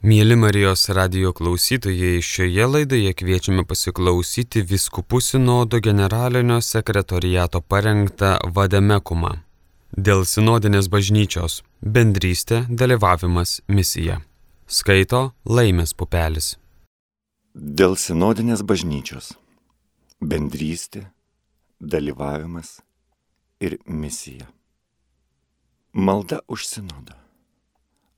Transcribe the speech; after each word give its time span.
Mėly 0.00 0.32
Marijos 0.32 0.86
radio 0.96 1.28
klausytojai, 1.36 2.22
šioje 2.24 2.64
laidoje 2.64 3.10
kviečiame 3.12 3.66
pasiklausyti 3.68 4.62
Viskupų 4.64 5.18
sinodo 5.20 5.76
generalinio 5.84 6.54
sekretoriato 6.64 7.60
parengtą 7.60 8.30
Vademekumą. 8.56 9.34
Dėl 9.92 10.24
sinodinės 10.24 10.86
bažnyčios- 10.88 11.60
bendrystė, 11.96 12.64
dalyvavimas, 12.70 13.60
misija. 13.68 14.22
Skaito 14.66 15.34
Laimės 15.44 15.92
pupelis. 15.92 16.56
Dėl 17.54 17.92
sinodinės 17.92 18.62
bažnyčios- 18.62 19.34
bendrystė, 20.30 21.10
dalyvavimas 21.78 22.80
ir 23.60 23.76
misija. 23.84 24.48
Malda 25.92 26.40
už 26.48 26.64
sinodą. 26.66 27.20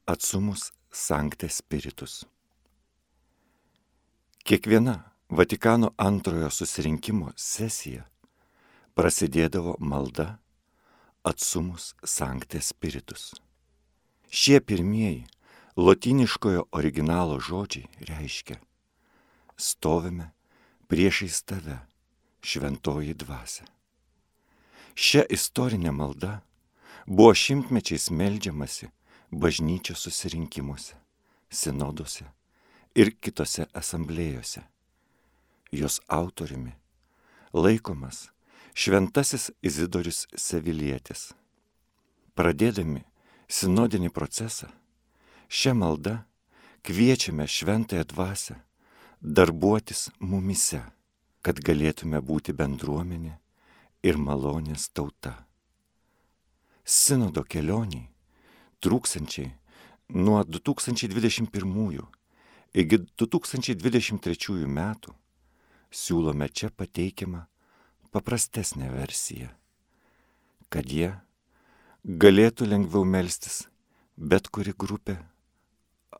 Atsumus 0.06 0.70
Sankte 0.95 1.48
Spiritus. 1.48 2.25
Kiekviena 4.44 5.03
Vatikano 5.29 5.90
antrojo 5.96 6.50
susirinkimo 6.50 7.32
sesija 7.36 8.04
prasidėdavo 8.94 9.79
malda 9.80 10.36
Atsumus 11.25 11.94
Sankte 12.04 12.61
Spiritus. 12.61 13.32
Šie 14.29 14.61
pirmieji 14.61 15.25
lotyniškojo 15.80 16.66
originalo 16.76 17.40
žodžiai 17.40 17.88
reiškia 18.13 18.61
stovime 19.57 20.30
priešais 20.93 21.43
tave, 21.43 21.79
šventoji 22.44 23.14
dvasia. 23.14 23.64
Šia 24.94 25.22
istorinė 25.30 25.93
malda 25.94 26.40
buvo 27.07 27.32
šimtmečiais 27.32 28.11
melžiamasi 28.13 28.90
bažnyčios 29.32 29.99
susirinkimuose, 29.99 30.95
sinoduose 31.50 32.27
ir 32.95 33.14
kitose 33.20 33.67
asamblėjose. 33.75 34.62
Jos 35.72 36.00
autoriumi 36.08 36.74
laikomas 37.52 38.28
šventasis 38.74 39.50
Izidorius 39.64 40.27
Sevilietis. 40.36 41.33
Pradėdami 42.36 43.05
sinodinį 43.48 44.12
procesą, 44.12 44.69
šią 45.48 45.74
maldą 45.77 46.19
kviečiame 46.84 47.48
šventąją 47.48 48.05
dvasę 48.12 48.56
darbuotis 49.22 50.11
mumise, 50.20 50.83
kad 51.42 51.61
galėtume 51.61 52.20
būti 52.20 52.52
bendruomenė 52.56 53.36
ir 54.02 54.17
malonės 54.19 54.89
tauta. 54.92 55.34
Sinodo 56.84 57.44
kelioniai 57.44 58.11
trūksančiai 58.83 59.52
nuo 60.12 60.42
2021 60.44 62.02
iki 62.83 62.98
2023 63.22 64.69
metų 64.78 65.14
siūlome 65.92 66.48
čia 66.48 66.70
pateikiamą 66.70 67.44
paprastesnę 68.12 68.91
versiją, 68.92 69.48
kad 70.69 70.89
jie 70.89 71.12
galėtų 72.05 72.69
lengviau 72.69 73.05
melstis 73.08 73.62
bet 74.16 74.48
kuri 74.52 74.74
grupė 74.77 75.17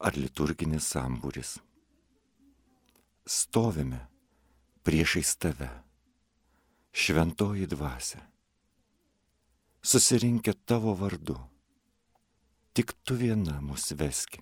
ar 0.01 0.17
liturginis 0.17 0.89
sambūris. 0.95 1.59
Stovime 3.29 4.01
priešais 4.83 5.37
tave, 5.39 5.69
šventoji 6.93 7.69
dvasia, 7.71 8.21
susirinkę 9.83 10.57
tavo 10.67 10.97
vardu 10.99 11.37
tik 12.73 12.93
tu 13.05 13.15
viena 13.21 13.61
mus 13.61 13.91
veski. 14.01 14.41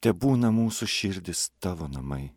Te 0.00 0.14
būna 0.14 0.48
mūsų 0.54 0.86
širdis 0.88 1.48
tavo 1.60 1.88
namai. 1.90 2.30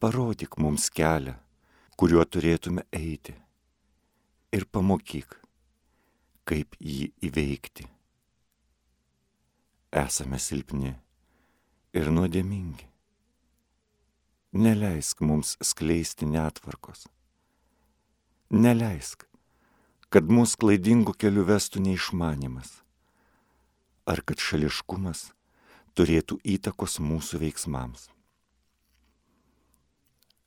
Parodyk 0.00 0.56
mums 0.56 0.88
kelią, 0.96 1.34
kuriuo 2.00 2.24
turėtume 2.24 2.86
eiti 2.96 3.34
ir 4.56 4.64
pamokyk, 4.72 5.36
kaip 6.48 6.78
jį 6.80 7.10
įveikti. 7.28 7.84
Esame 10.00 10.38
silpni 10.40 10.94
ir 11.92 12.08
nuodėmingi. 12.14 12.86
Neleisk 14.56 15.20
mums 15.20 15.56
skleisti 15.62 16.26
netvarkos. 16.26 17.04
Neleisk, 18.50 19.26
kad 20.10 20.26
mūsų 20.26 20.58
klaidingų 20.58 21.14
kelių 21.22 21.44
vestų 21.46 21.84
neišmanimas, 21.84 22.80
ar 24.10 24.22
kad 24.26 24.42
šališkumas 24.42 25.28
turėtų 25.94 26.40
įtakos 26.56 26.98
mūsų 26.98 27.38
veiksmams. 27.44 28.08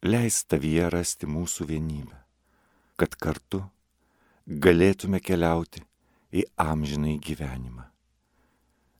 Leis 0.03 0.41
tavyje 0.52 0.90
rasti 0.91 1.31
mūsų 1.31 1.69
vienybę, 1.72 2.19
kad 3.00 3.16
kartu 3.16 3.63
galėtume 4.47 5.23
keliauti 5.23 5.85
į 6.35 6.44
amžinai 6.59 7.16
gyvenimą, 7.23 7.88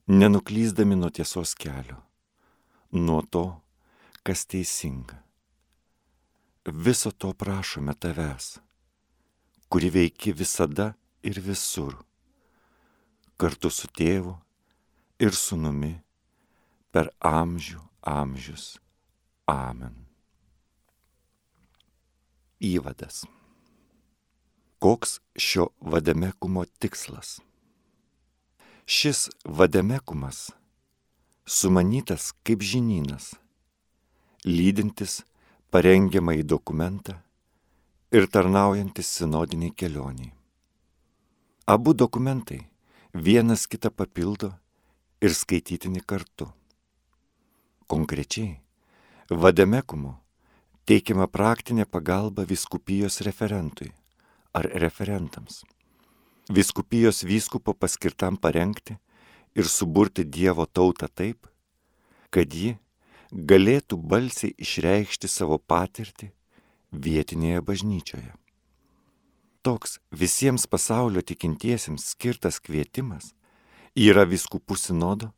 nenuklyzdami 0.08 0.96
nuo 0.96 1.12
tiesos 1.12 1.58
kelio, 1.60 2.00
nuo 2.96 3.20
to, 3.28 3.50
kas 4.24 4.48
teisinga. 4.48 5.20
Viso 6.72 7.12
to 7.12 7.34
prašome 7.36 7.92
tavęs 8.00 8.62
kuri 9.74 9.90
veiki 9.94 10.40
visada 10.40 10.94
ir 11.26 11.40
visur, 11.42 11.96
kartu 13.42 13.72
su 13.74 13.88
tėvu 13.90 14.36
ir 15.18 15.34
sunumi 15.34 15.96
per 16.94 17.10
amžių 17.26 17.82
amžius. 18.06 18.68
Amen. 19.50 19.96
Įvadas. 22.62 23.24
Koks 24.78 25.18
šio 25.42 25.72
vademekumo 25.82 26.68
tikslas? 26.78 27.40
Šis 28.86 29.26
vademekumas 29.42 30.52
sumanytas 31.50 32.30
kaip 32.46 32.62
žinynas, 32.62 33.34
lydintis 34.46 35.24
parengiamą 35.74 36.38
į 36.44 36.46
dokumentą 36.46 37.24
ir 38.14 38.28
tarnaujantis 38.30 39.08
sinodiniai 39.18 39.74
kelioniai. 39.74 40.32
Abu 41.66 41.94
dokumentai 41.98 42.60
vienas 43.26 43.66
kitą 43.68 43.90
papildo 43.90 44.52
ir 45.22 45.34
skaitytini 45.34 46.04
kartu. 46.06 46.46
Konkrečiai, 47.90 48.60
vademekumu 49.30 50.12
teikiama 50.86 51.26
praktinė 51.38 51.88
pagalba 51.90 52.46
viskupijos 52.46 53.18
referentui 53.26 53.90
ar 54.54 54.70
referentams. 54.86 55.64
Viskupijos 56.54 57.24
vyskupo 57.26 57.74
paskirtam 57.74 58.38
parengti 58.38 59.00
ir 59.58 59.66
suburti 59.66 60.22
Dievo 60.24 60.68
tautą 60.70 61.10
taip, 61.10 61.50
kad 62.30 62.54
ji 62.54 62.76
galėtų 63.34 63.98
balsiai 63.98 64.54
išreikšti 64.54 65.32
savo 65.32 65.58
patirtį 65.58 66.30
vietinėje 66.94 67.62
bažnyčioje. 67.66 68.34
Toks 69.64 70.00
visiems 70.12 70.68
pasaulio 70.68 71.22
tikintiesiems 71.24 72.10
skirtas 72.14 72.60
kvietimas 72.60 73.32
yra 73.96 74.26
viskupų 74.28 74.76
sinodo 74.78 75.32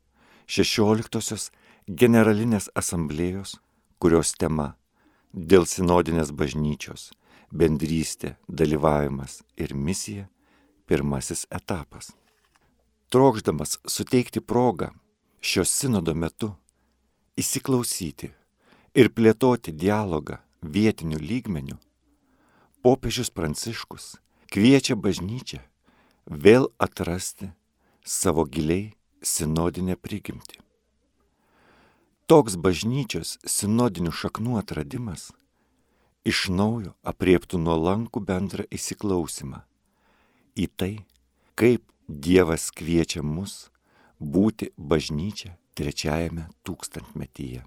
16-osios 0.49 1.51
generalinės 1.87 2.69
asamblėjos, 2.75 3.59
kurios 3.99 4.33
tema 4.33 4.73
dėl 5.33 5.67
sinodinės 5.69 6.31
bažnyčios, 6.31 7.11
bendrystė, 7.51 8.35
dalyvavimas 8.47 9.43
ir 9.57 9.75
misija 9.75 10.27
pirmasis 10.87 11.45
etapas. 11.53 12.11
Trokšdamas 13.13 13.77
suteikti 13.85 14.41
progą 14.41 14.89
šios 15.41 15.69
sinodo 15.69 16.15
metu 16.17 16.55
įsiklausyti 17.37 18.31
ir 18.95 19.11
plėtoti 19.13 19.73
dialogą 19.75 20.39
vietiniu 20.65 21.19
lygmeniu, 21.21 21.77
popiežius 22.81 23.31
Pranciškus 23.33 24.15
kviečia 24.51 24.97
bažnyčią 24.97 25.61
vėl 26.25 26.69
atrasti 26.77 27.51
savo 28.05 28.45
giliai 28.45 28.93
sinodinę 29.21 29.95
prigimtį. 29.97 30.61
Toks 32.25 32.57
bažnyčios 32.57 33.35
sinodinių 33.45 34.13
šaknų 34.13 34.57
atradimas 34.61 35.29
iš 36.25 36.47
naujo 36.49 36.95
apriektų 37.05 37.59
nuolankų 37.61 38.21
bendrą 38.25 38.65
įsiklausimą 38.73 39.61
į 40.57 40.69
tai, 40.73 40.93
kaip 41.53 41.85
Dievas 42.05 42.69
kviečia 42.69 43.23
mus 43.25 43.71
būti 44.21 44.69
bažnyčia 44.77 45.55
trečiajame 45.73 46.45
tūkstantmetyje. 46.61 47.63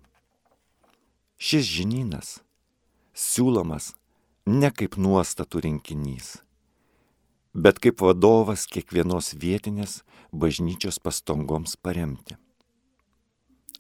Šis 1.39 1.67
žinynas 1.67 2.37
siūlomas 3.19 3.93
ne 4.47 4.71
kaip 4.71 4.95
nuostatų 4.97 5.65
rinkinys, 5.65 6.29
bet 7.53 7.81
kaip 7.83 8.05
vadovas 8.05 8.67
kiekvienos 8.71 9.35
vietinės 9.43 10.03
bažnyčios 10.33 11.01
pastangoms 11.03 11.75
paremti. 11.77 12.37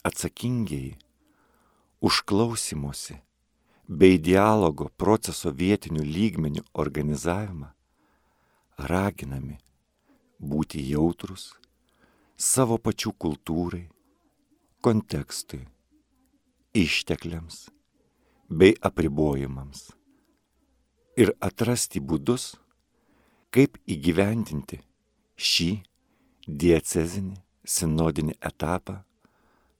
atsakingiai 0.02 0.96
už 2.00 2.22
klausimuose 2.28 3.18
bei 4.00 4.18
dialogo 4.18 4.88
proceso 4.96 5.50
vietinių 5.50 6.02
lygmenių 6.16 6.62
organizavimą 6.82 7.70
raginami 8.90 9.58
būti 10.38 10.82
jautrus 10.90 11.50
savo 12.36 12.78
pačių 12.78 13.12
kultūrai, 13.24 13.86
kontekstui, 14.80 15.64
ištekliams 16.74 17.66
bei 18.48 18.72
apribojimams 18.80 19.90
ir 21.20 21.34
atrasti 21.40 22.00
būdus, 22.00 22.54
kaip 23.52 23.76
įgyvendinti 23.84 24.80
šį 25.36 25.68
diecezinį 26.48 27.36
sinodinį 27.68 28.38
etapą 28.50 29.02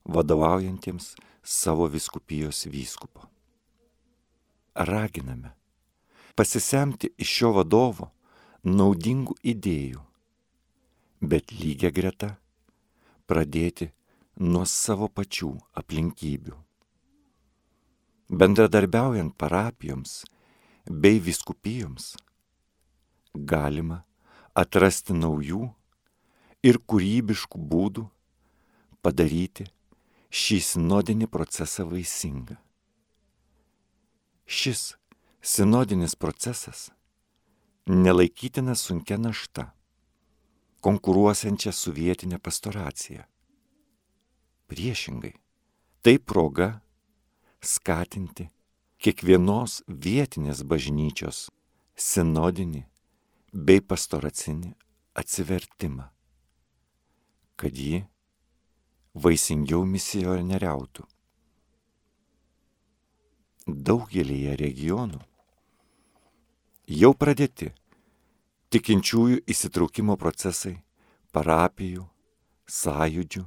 vadovaujantiems 0.05 1.15
savo 1.43 1.89
viskupijos 1.89 2.67
vyskupo. 2.69 3.25
Raginame 4.75 5.55
pasisemti 6.37 7.09
iš 7.17 7.33
šio 7.39 7.55
vadovo 7.57 8.13
naudingų 8.69 9.41
idėjų, 9.43 10.05
bet 11.25 11.57
lygia 11.57 11.91
greta 11.91 12.35
pradėti 13.27 13.89
nuo 14.39 14.69
savo 14.69 15.09
pačių 15.09 15.55
aplinkybių. 15.81 16.68
Bendradarbiaujant 18.29 19.33
parapijoms 19.39 20.27
bei 20.85 21.17
viskupijoms 21.17 22.11
galima 23.33 24.03
atrasti 24.53 25.15
naujų 25.17 25.63
ir 26.69 26.77
kūrybiškų 26.85 27.61
būdų 27.71 28.05
padaryti 29.01 29.65
šį 30.29 30.59
sinodinį 30.67 31.29
procesą 31.33 31.87
vaisingą. 31.89 32.59
Šis 34.45 34.83
sinodinis 35.41 36.13
procesas 36.13 36.91
nelaikytina 37.89 38.75
sunkia 38.77 39.17
našta, 39.17 39.71
konkuruosiančia 40.85 41.73
su 41.73 41.95
vietinė 41.97 42.37
pastoracija. 42.45 43.25
Priešingai, 44.69 45.33
tai 46.05 46.19
proga 46.21 46.69
skatinti 47.65 48.49
kiekvienos 49.03 49.83
vietinės 49.89 50.63
bažnyčios 50.67 51.49
sinodinį 51.99 52.85
bei 53.53 53.81
pastoracinį 53.83 54.75
atsivertimą, 55.19 56.07
kad 57.59 57.75
ji 57.75 58.05
vaisingiau 59.15 59.83
misionieriautų. 59.89 61.07
Daugelįje 63.69 64.55
regionų 64.61 65.21
jau 67.01 67.11
pradėti 67.15 67.73
tikinčiųjų 68.73 69.43
įsitraukimo 69.51 70.17
procesai 70.21 70.79
parapijų, 71.35 72.07
sąjūdžių 72.69 73.45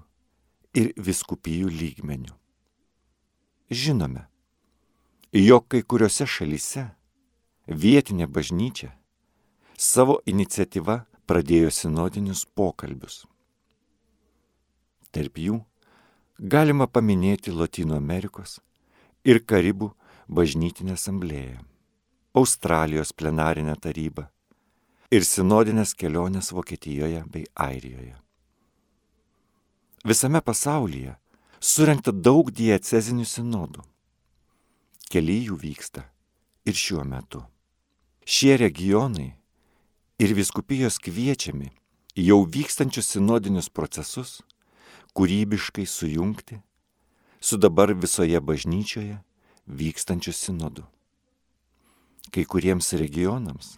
ir 0.82 0.94
viskupijų 0.98 1.72
lygmenių. 1.74 2.41
Žinome, 3.72 4.26
jog 5.32 5.64
kai 5.72 5.80
kuriuose 5.88 6.26
šalyse 6.28 6.82
vietinė 7.84 8.26
bažnyčia 8.28 8.90
savo 9.80 10.18
iniciatyva 10.28 10.98
pradėjo 11.24 11.70
sinodinius 11.72 12.42
pokalbius. 12.52 13.22
Tarp 15.16 15.40
jų 15.40 15.62
galima 16.36 16.90
paminėti 16.92 17.56
Latino 17.56 17.96
Amerikos 17.96 18.58
ir 19.24 19.40
Karibų 19.40 19.94
bažnytinę 20.28 21.00
asamblėją, 21.00 21.64
Australijos 22.36 23.16
plenarinę 23.16 23.80
tarybą 23.80 24.28
ir 25.16 25.24
sinodinės 25.24 25.96
kelionės 25.96 26.52
Vokietijoje 26.52 27.24
bei 27.32 27.48
Airijoje. 27.56 28.20
Visame 30.04 30.44
pasaulyje 30.44 31.16
surinkta 31.62 32.10
daug 32.12 32.50
diecezinių 32.50 33.26
sinodų. 33.30 33.84
Keli 35.14 35.38
jų 35.46 35.60
vyksta 35.62 36.08
ir 36.66 36.74
šiuo 36.74 37.04
metu. 37.06 37.44
Šie 38.26 38.56
regionai 38.58 39.36
ir 40.22 40.34
viskupijos 40.34 40.98
kviečiami 40.98 41.70
jau 42.18 42.40
vykstančius 42.50 43.14
sinodinius 43.14 43.70
procesus 43.70 44.40
kūrybiškai 45.14 45.86
sujungti 45.86 46.58
su 47.42 47.60
dabar 47.62 47.94
visoje 47.94 48.42
bažnyčioje 48.42 49.20
vykstančiu 49.68 50.34
sinodu. 50.34 50.88
Kai 52.34 52.46
kuriems 52.46 52.94
regionams 52.98 53.76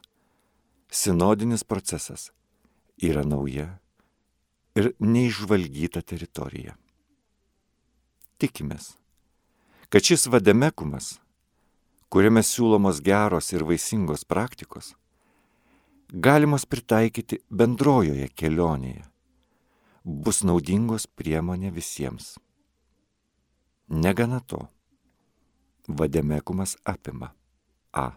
sinodinis 0.87 1.65
procesas 1.67 2.29
yra 3.01 3.25
nauja 3.27 3.67
ir 4.77 4.93
neižvalgyta 5.01 6.01
teritorija. 6.05 6.77
Tikimės, 8.43 8.97
kad 9.87 10.03
šis 10.03 10.25
vademekumas, 10.27 11.13
kuriame 12.11 12.41
siūlomos 12.43 12.97
geros 12.99 13.53
ir 13.53 13.63
vaisingos 13.63 14.25
praktikos, 14.27 14.89
galimos 16.11 16.65
pritaikyti 16.67 17.37
bendrojoje 17.47 18.25
kelionėje 18.35 19.05
bus 20.25 20.41
naudingos 20.43 21.05
priemonė 21.07 21.71
visiems. 21.77 22.33
Negana 23.87 24.41
to, 24.43 24.59
vademekumas 25.87 26.75
apima 26.83 27.31
A. 27.95 28.09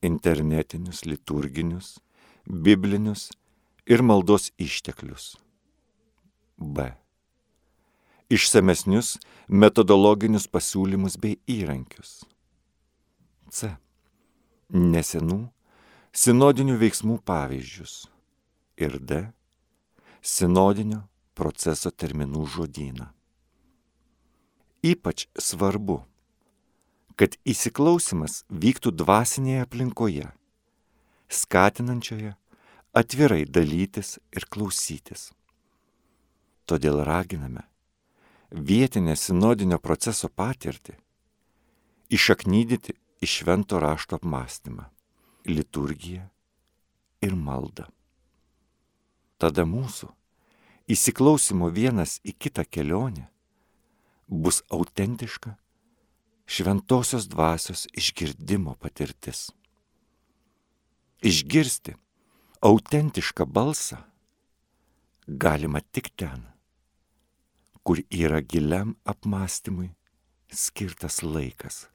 Internetinius, 0.00 1.04
liturginius, 1.04 1.98
biblinius 2.48 3.28
ir 3.84 4.00
maldos 4.00 4.48
išteklius. 4.56 5.34
B. 6.56 7.01
Išsamesnius 8.32 9.18
metodologinius 9.48 10.46
pasiūlymus 10.48 11.18
bei 11.20 11.36
įrankius. 11.50 12.22
C. 13.52 13.74
Nesenų 14.72 15.42
sinodinių 16.16 16.78
veiksmų 16.80 17.18
pavyzdžius. 17.28 18.06
Ir 18.80 18.96
D 18.96 19.26
sinodinio 20.22 21.02
proceso 21.36 21.90
terminų 21.90 22.46
žodyną. 22.54 23.10
Ypač 24.82 25.26
svarbu, 25.38 25.98
kad 27.20 27.36
įsiklausimas 27.44 28.42
vyktų 28.48 28.94
dvasinėje 29.02 29.66
aplinkoje, 29.66 30.30
skatinančioje 31.28 32.32
atvirai 32.96 33.44
dalytis 33.44 34.16
ir 34.32 34.48
klausytis. 34.48 35.30
Todėl 36.64 37.02
raginame 37.04 37.66
vietinę 38.52 39.16
sinodinio 39.16 39.78
proceso 39.78 40.28
patirtį 40.28 40.98
išaknydyti 42.12 42.94
į 43.22 43.30
švento 43.36 43.80
rašto 43.80 44.18
apmąstymą, 44.20 44.84
liturgiją 45.48 46.28
ir 47.22 47.36
maldą 47.36 47.88
tada 49.42 49.64
mūsų 49.66 50.06
įsiklausimo 50.94 51.66
vienas 51.74 52.20
į 52.22 52.36
kitą 52.44 52.62
kelionę 52.62 53.24
bus 54.44 54.60
autentiška 54.70 55.56
šventosios 56.46 57.26
dvasios 57.32 57.88
išgirdimo 57.98 58.76
patirtis. 58.78 59.48
Išgirsti 61.26 61.96
autentišką 62.62 63.46
balsą 63.50 63.98
galima 65.26 65.82
tik 65.90 66.12
ten, 66.14 66.46
kur 67.82 67.98
yra 68.10 68.40
giliam 68.40 68.94
apmąstymui 69.04 69.90
skirtas 70.52 71.22
laikas 71.22 71.86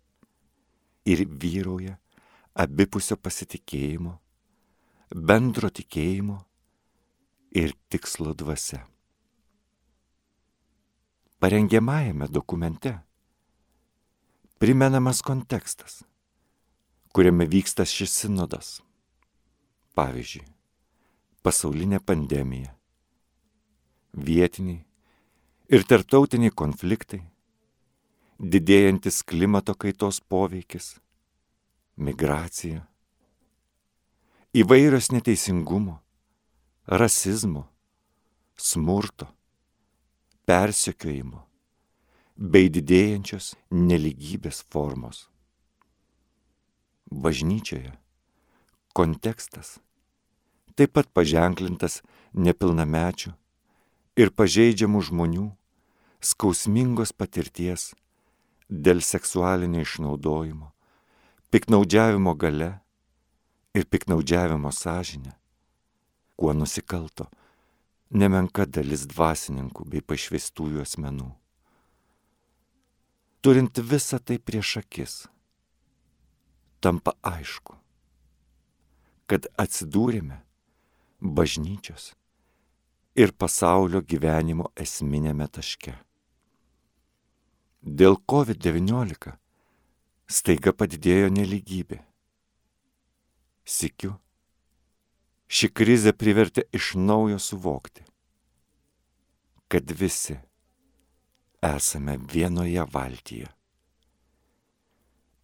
ir 1.08 1.24
vyrauja 1.41 1.96
abipusio 2.58 3.15
pasitikėjimo, 3.22 4.17
bendro 5.13 5.70
tikėjimo 5.70 6.39
ir 7.56 7.75
tikslo 7.89 8.34
dvasia. 8.34 8.82
Parengiamajame 11.38 12.27
dokumente 12.34 12.96
primenamas 14.58 15.22
kontekstas, 15.22 16.01
kuriame 17.13 17.46
vyksta 17.46 17.86
šis 17.86 18.15
sinodas. 18.24 18.79
Pavyzdžiui, 19.98 20.44
pasaulinė 21.46 22.01
pandemija, 22.01 22.74
vietiniai 24.13 24.87
ir 25.68 25.84
tarptautiniai 25.84 26.54
konfliktai, 26.56 27.20
didėjantis 28.40 29.20
klimato 29.28 29.74
kaitos 29.76 30.20
poveikis, 30.24 30.94
migracija, 32.00 32.86
įvairios 34.56 35.10
neteisingumo, 35.12 35.98
rasizmo, 36.88 37.66
smurto, 38.56 39.28
persekiojimo 40.48 41.44
bei 42.38 42.70
didėjančios 42.72 43.56
neligybės 43.74 44.62
formos. 44.72 45.26
Bažnyčioje 47.12 47.92
kontekstas 48.96 49.78
taip 50.78 50.94
pat 50.96 51.10
paženklintas 51.12 52.00
nepilnamečių 52.38 53.34
ir 54.18 54.34
pažeidžiamų 54.34 55.04
žmonių 55.12 55.46
skausmingos 56.26 57.14
patirties 57.14 57.92
dėl 58.68 59.04
seksualinio 59.06 59.84
išnaudojimo, 59.86 60.72
piknaudžiavimo 61.54 62.34
gale 62.36 62.72
ir 63.78 63.86
piknaudžiavimo 63.86 64.74
sąžinę, 64.74 65.36
kuo 66.36 66.54
nusikalto 66.58 67.30
nemenka 68.10 68.66
dalis 68.66 69.06
dvasininkų 69.06 69.86
bei 69.86 70.02
pašvestųjų 70.02 70.82
asmenų. 70.82 71.30
Turint 73.46 73.78
visą 73.78 74.18
tai 74.20 74.42
prieš 74.42 74.80
akis, 74.82 75.16
tampa 76.82 77.14
aišku, 77.22 77.78
kad 79.30 79.46
atsidūrėme 79.62 80.42
bažnyčios 81.22 82.16
ir 83.18 83.34
pasaulio 83.34 84.04
gyvenimo 84.06 84.70
esminėme 84.78 85.48
taške. 85.50 85.96
Dėl 87.82 88.20
COVID-19 88.30 89.34
staiga 90.30 90.74
padidėjo 90.76 91.32
neligybė. 91.34 92.02
Sikiu, 93.68 94.14
ši 95.48 95.72
krizė 95.74 96.14
privertė 96.14 96.68
iš 96.78 96.94
naujo 97.00 97.40
suvokti, 97.42 98.06
kad 99.68 99.92
visi 99.92 100.38
esame 101.64 102.18
vienoje 102.34 102.86
valtyje 102.94 103.50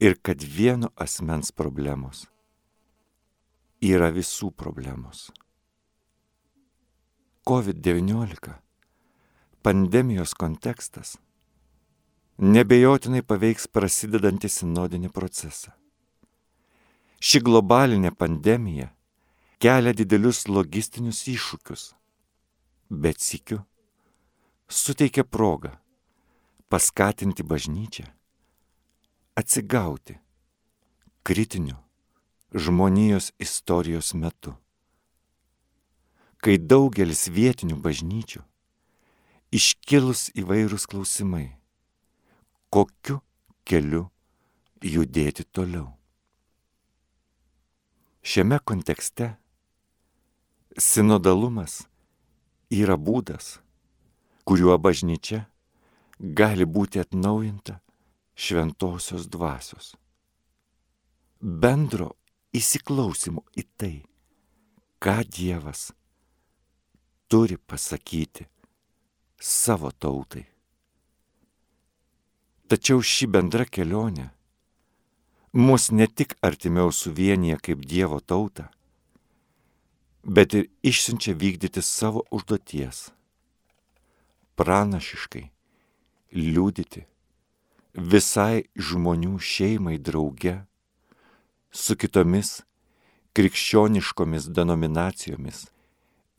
ir 0.03 0.17
kad 0.21 0.43
vieno 0.43 0.91
asmens 0.99 1.51
problemos 1.55 2.27
yra 3.83 4.11
visų 4.15 4.51
problemos. 4.55 5.29
COVID-19 7.43 8.53
pandemijos 9.63 10.31
kontekstas 10.33 11.17
nebejotinai 12.39 13.19
paveiks 13.27 13.67
prasidedantį 13.67 14.47
sinodinį 14.47 15.11
procesą. 15.11 15.73
Ši 17.19 17.41
globalinė 17.43 18.13
pandemija 18.15 18.87
kelia 19.59 19.91
didelius 19.91 20.45
logistinius 20.47 21.25
iššūkius, 21.27 21.83
bet 22.87 23.19
sikiu 23.19 23.59
suteikia 24.71 25.27
progą 25.27 25.75
paskatinti 26.71 27.43
bažnyčią 27.43 28.07
atsigauti 29.35 30.15
kritiniu 31.27 31.75
žmonijos 32.55 33.33
istorijos 33.35 34.13
metu, 34.13 34.55
kai 36.43 36.59
daugelis 36.59 37.29
vietinių 37.31 37.79
bažnyčių 37.79 38.43
iškilus 39.53 40.27
įvairūs 40.35 40.89
klausimai 40.91 41.45
kokiu 42.73 43.19
keliu 43.69 44.07
judėti 44.81 45.45
toliau. 45.53 45.91
Šiame 48.25 48.57
kontekste 48.65 49.27
sinodalumas 50.73 51.83
yra 52.73 52.97
būdas, 52.97 53.59
kuriuo 54.47 54.79
bažnyčia 54.81 55.43
gali 56.17 56.65
būti 56.65 57.03
atnaujinta 57.03 57.77
šventosios 58.33 59.29
dvasios. 59.29 59.93
Bendro 61.37 62.15
įsiklausimo 62.57 63.45
į 63.53 63.67
tai, 63.77 63.95
ką 64.97 65.19
Dievas 65.29 65.91
turi 67.27 67.57
pasakyti 67.57 68.47
savo 69.39 69.91
tautai. 69.91 70.45
Tačiau 72.67 73.03
ši 73.03 73.27
bendra 73.27 73.65
kelionė 73.67 74.29
mus 75.53 75.91
ne 75.91 76.07
tik 76.07 76.33
artimiau 76.41 76.91
suvienyje 76.91 77.57
kaip 77.65 77.83
Dievo 77.85 78.19
tautą, 78.19 78.69
bet 80.23 80.53
ir 80.57 80.69
išsiunčia 80.81 81.35
vykdyti 81.35 81.81
savo 81.83 82.23
užduoties- 82.31 83.11
pranašiškai 84.57 85.45
liūdyti 86.33 87.05
visai 87.93 88.65
žmonių 88.73 89.37
šeimai 89.37 89.97
drauge 90.01 90.55
su 91.71 91.95
kitomis 91.95 92.63
krikščioniškomis 93.33 94.49
denominacijomis 94.49 95.67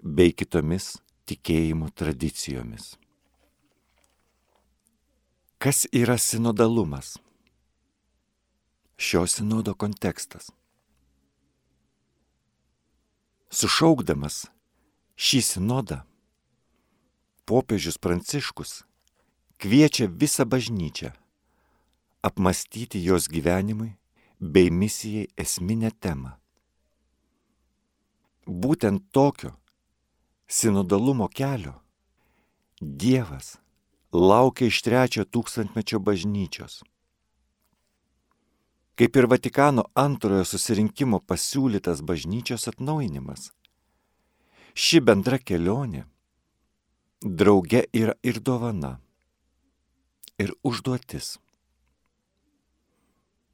bei 0.05 0.35
kitomis 0.37 0.99
tikėjimo 1.25 1.89
tradicijomis. 1.97 2.91
Kas 5.57 5.87
yra 5.97 6.19
sinodalumas? 6.21 7.15
Šio 9.01 9.25
sinodo 9.25 9.73
kontekstas. 9.73 10.51
Sušaukdamas 13.49 14.45
šį 15.17 15.41
sinodą, 15.49 16.03
popiežius 17.49 17.97
Pranciškus 17.97 18.83
kviečia 19.57 20.13
visą 20.13 20.45
bažnyčią 20.45 21.15
apmastyti 22.21 23.01
jos 23.01 23.33
gyvenimui 23.33 23.95
bei 24.37 24.69
misijai 24.69 25.31
esminę 25.41 25.97
temą. 25.97 26.37
Būtent 28.45 29.09
tokio 29.09 29.57
sinodalumo 30.47 31.29
kelio 31.29 31.75
Dievas 32.81 33.57
laukia 34.13 34.69
iš 34.69 34.83
trečio 34.83 35.25
tūkstantmečio 35.25 35.99
bažnyčios. 35.99 36.83
Kaip 38.95 39.17
ir 39.17 39.27
Vatikano 39.27 39.85
antrojo 39.99 40.45
susirinkimo 40.47 41.19
pasiūlytas 41.19 42.03
bažnyčios 42.07 42.69
atnaujinimas. 42.71 43.51
Ši 44.75 45.01
bendra 45.01 45.39
kelionė 45.39 46.05
drauge 47.25 47.87
yra 47.95 48.15
ir 48.23 48.39
dovana, 48.39 48.99
ir 50.39 50.53
užduotis. 50.63 51.39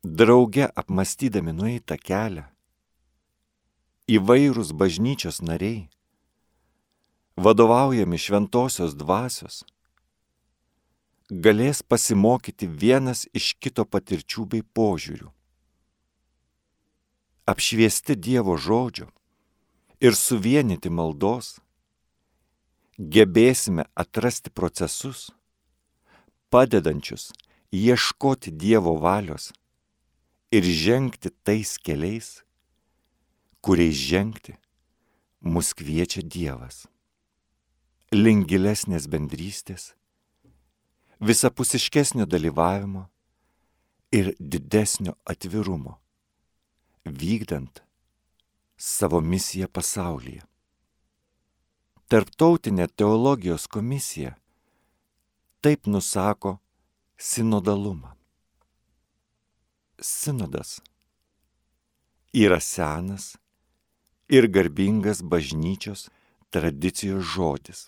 Drauge 0.02 0.66
apmastydami 0.74 1.52
nueitą 1.52 1.96
kelią, 2.00 2.48
įvairūs 4.08 4.72
bažnyčios 4.74 5.40
nariai, 5.44 5.88
vadovaujami 7.40 8.18
šventosios 8.20 8.92
dvasios, 9.00 9.62
galės 11.32 11.80
pasimokyti 11.80 12.68
vienas 12.68 13.24
iš 13.32 13.54
kito 13.62 13.86
patirčių 13.88 14.44
bei 14.52 14.66
požiūrių. 14.76 15.30
Apšviesti 17.48 18.18
Dievo 18.26 18.58
žodžio 18.60 19.08
ir 20.04 20.18
suvienyti 20.20 20.92
maldos, 20.92 21.56
gebėsime 23.00 23.88
atrasti 23.96 24.52
procesus, 24.52 25.30
padedančius 26.52 27.30
ieškoti 27.72 28.52
Dievo 28.52 28.98
valios 29.00 29.48
ir 30.52 30.66
žengti 30.84 31.32
tais 31.46 31.78
keliais, 31.80 32.42
kuriais 33.64 33.96
žengti 33.96 34.58
mus 35.40 35.72
kviečia 35.72 36.20
Dievas. 36.20 36.84
Link 38.10 38.48
gilesnės 38.50 39.04
bendrystės 39.06 39.92
visapusiškesnio 41.22 42.24
dalyvavimo 42.26 43.04
ir 44.10 44.32
didesnio 44.40 45.12
atvirumo, 45.22 45.92
vykdant 47.06 47.84
savo 48.74 49.20
misiją 49.22 49.68
pasaulyje. 49.70 50.42
Tarptautinė 52.10 52.88
teologijos 52.98 53.68
komisija 53.70 54.34
taip 55.62 55.86
nusako 55.86 56.56
sinodalumą. 57.14 58.16
Sinodas 60.02 60.80
yra 62.34 62.58
senas 62.58 63.36
ir 64.26 64.50
garbingas 64.50 65.22
bažnyčios 65.22 66.08
tradicijos 66.50 67.22
žodis, 67.36 67.86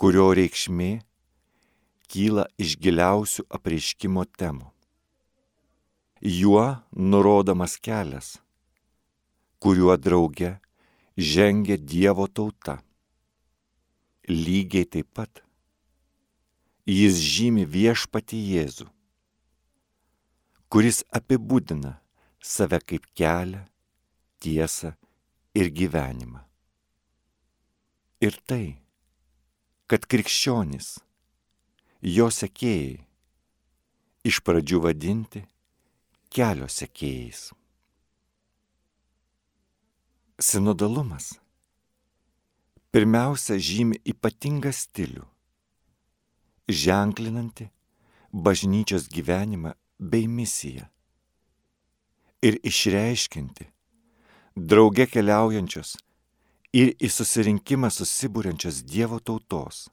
kurio 0.00 0.30
reikšmė 0.32 0.90
kyla 2.08 2.46
iš 2.64 2.78
giliausių 2.80 3.44
apreiškimo 3.58 4.24
temų. 4.40 4.70
Juo 6.24 6.64
nurodomas 6.96 7.76
kelias, 7.76 8.30
kuriuo 9.60 9.98
drauge 10.00 10.54
žengia 11.16 11.76
Dievo 11.76 12.26
tauta. 12.28 12.78
Lygiai 14.28 14.88
taip 14.88 15.12
pat 15.12 15.44
jis 16.88 17.20
žymi 17.20 17.66
viešpati 17.68 18.38
Jėzų, 18.54 18.88
kuris 20.72 21.04
apibūdina 21.12 21.98
save 22.40 22.80
kaip 22.82 23.04
kelią, 23.14 23.66
tiesą 24.40 24.94
ir 25.54 25.70
gyvenimą. 25.76 26.40
Ir 28.24 28.36
tai, 28.48 28.80
kad 29.90 30.04
krikščionis, 30.06 31.00
jo 32.06 32.28
sekėjai, 32.30 33.00
iš 34.30 34.36
pradžių 34.46 34.78
vadinti 34.84 35.40
kelio 36.30 36.68
sekėjais. 36.70 37.48
Sinodalumas 40.38 41.32
pirmiausia 42.94 43.58
žymi 43.58 43.98
ypatingą 44.12 44.70
stilių, 44.70 45.24
ženklinantį 46.70 47.66
bažnyčios 48.46 49.08
gyvenimą 49.10 49.74
bei 49.98 50.30
misiją 50.30 50.86
ir 52.46 52.60
išreiškinti 52.62 53.66
drauge 54.54 55.08
keliaujančios 55.10 55.96
ir 56.72 56.94
į 57.02 57.10
susirinkimą 57.10 57.90
susibūrenčios 57.90 58.82
Dievo 58.86 59.18
tautos. 59.18 59.88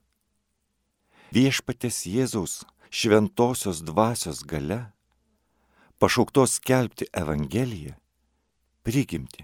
Viešpatės 1.33 2.05
Jėzaus 2.07 2.61
šventosios 2.89 3.81
dvasios 3.83 4.43
gale, 4.47 4.93
pašauktos 5.99 6.57
skelbti 6.61 7.09
Evangeliją, 7.11 7.97
prigimti. 8.85 9.43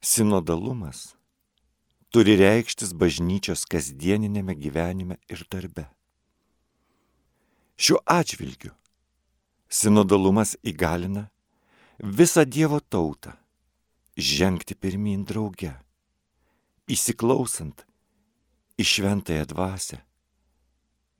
Sinodalumas 0.00 1.16
turi 2.14 2.36
reikštis 2.38 2.94
bažnyčios 2.94 3.66
kasdieninėme 3.68 4.54
gyvenime 4.56 5.18
ir 5.28 5.42
darbe. 5.50 5.88
Šiuo 7.76 7.98
atžvilgiu 8.08 8.70
sinodalumas 9.68 10.54
įgalina 10.64 11.26
visą 12.00 12.46
Dievo 12.48 12.78
tautą 12.80 13.34
žengti 14.16 14.74
pirmin 14.74 15.26
drauge, 15.28 15.74
įsiklausant 16.88 17.84
į 18.80 18.84
šventąją 18.88 19.44
dvasę 19.52 20.00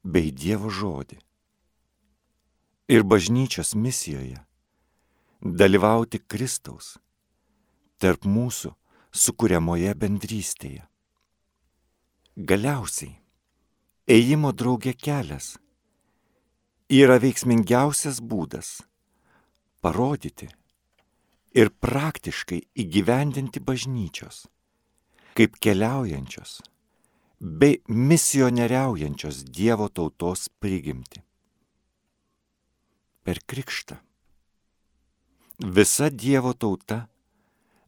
bei 0.00 0.32
Dievo 0.32 0.72
žodį. 0.72 1.20
Ir 2.88 3.02
bažnyčios 3.04 3.74
misijoje 3.74 4.40
dalyvauti 5.42 6.22
Kristaus 6.24 6.96
tarp 8.00 8.24
mūsų 8.24 8.72
sukūriamoje 9.12 9.92
bendrystėje. 9.98 10.84
Galiausiai, 12.36 13.16
ėjimo 14.06 14.52
draugė 14.52 14.92
kelias 14.96 15.56
yra 16.92 17.16
veiksmingiausias 17.20 18.20
būdas 18.22 18.78
parodyti 19.82 20.48
ir 21.56 21.72
praktiškai 21.80 22.60
įgyvendinti 22.84 23.62
bažnyčios 23.64 24.44
kaip 25.36 25.56
keliaujančios 25.60 26.60
bei 27.40 27.80
misionieriaujančios 27.88 29.42
Dievo 29.44 29.88
tautos 29.88 30.48
prigimti. 30.60 31.20
Per 33.24 33.40
krikštą 33.44 33.96
visa 35.76 36.08
Dievo 36.10 36.52
tauta 36.52 37.06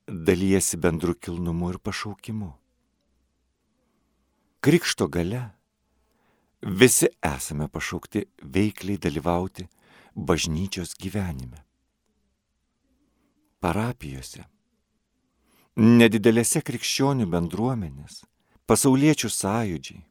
dalyjasi 0.08 0.76
bendru 0.76 1.14
kilnumu 1.14 1.70
ir 1.72 1.78
pašaukimu. 1.78 2.50
Krikšto 4.60 5.08
gale 5.08 5.44
visi 6.62 7.08
esame 7.22 7.68
pašaukti 7.68 8.24
veikliai 8.42 8.98
dalyvauti 8.98 9.68
bažnyčios 10.16 10.96
gyvenime. 11.00 11.67
Parapijose, 13.58 14.44
nedidelėse 15.78 16.62
krikščionių 16.62 17.26
bendruomenės, 17.32 18.20
pasauliečių 18.70 19.30
sąjūdžiai, 19.34 20.04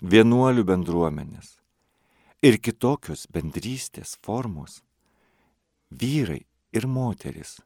vienuolių 0.00 0.64
bendruomenės 0.64 1.58
ir 2.40 2.56
kitokios 2.64 3.26
bendrystės 3.28 4.16
formos, 4.24 4.80
vyrai 5.92 6.40
ir 6.72 6.88
moteris, 6.88 7.58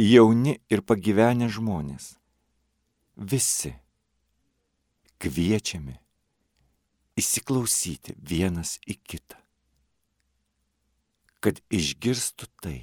jauni 0.00 0.56
ir 0.72 0.80
pagyvenę 0.88 1.50
žmonės, 1.52 2.14
visi 3.16 3.74
kviečiami 5.20 6.00
įsiklausyti 7.20 8.16
vienas 8.20 8.78
į 8.88 8.96
kitą, 9.04 9.40
kad 11.44 11.60
išgirstų 11.68 12.48
tai, 12.60 12.78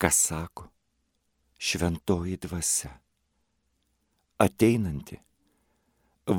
ką 0.00 0.10
sako? 0.10 0.64
Šventoji 1.58 2.36
dvasia, 2.40 2.92
ateinanti. 4.38 5.20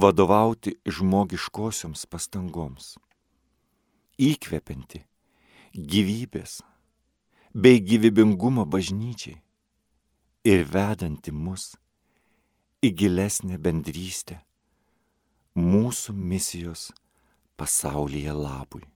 Vadovauti 0.01 0.71
žmogiškosioms 0.85 2.05
pastangoms, 2.09 2.95
įkvepianti. 4.17 5.03
Gyvybės. 5.71 6.61
Bei 7.53 7.81
gyvybingumo 7.83 8.65
bažnyčiai. 8.65 9.41
Ir 10.47 10.63
vedanti 10.65 11.31
mus 11.31 11.75
į 12.81 12.89
gilesnę 12.97 13.59
bendrystę 13.61 14.39
mūsų 15.53 16.15
misijos 16.15 16.89
pasaulyje 17.59 18.33
labui. 18.33 18.87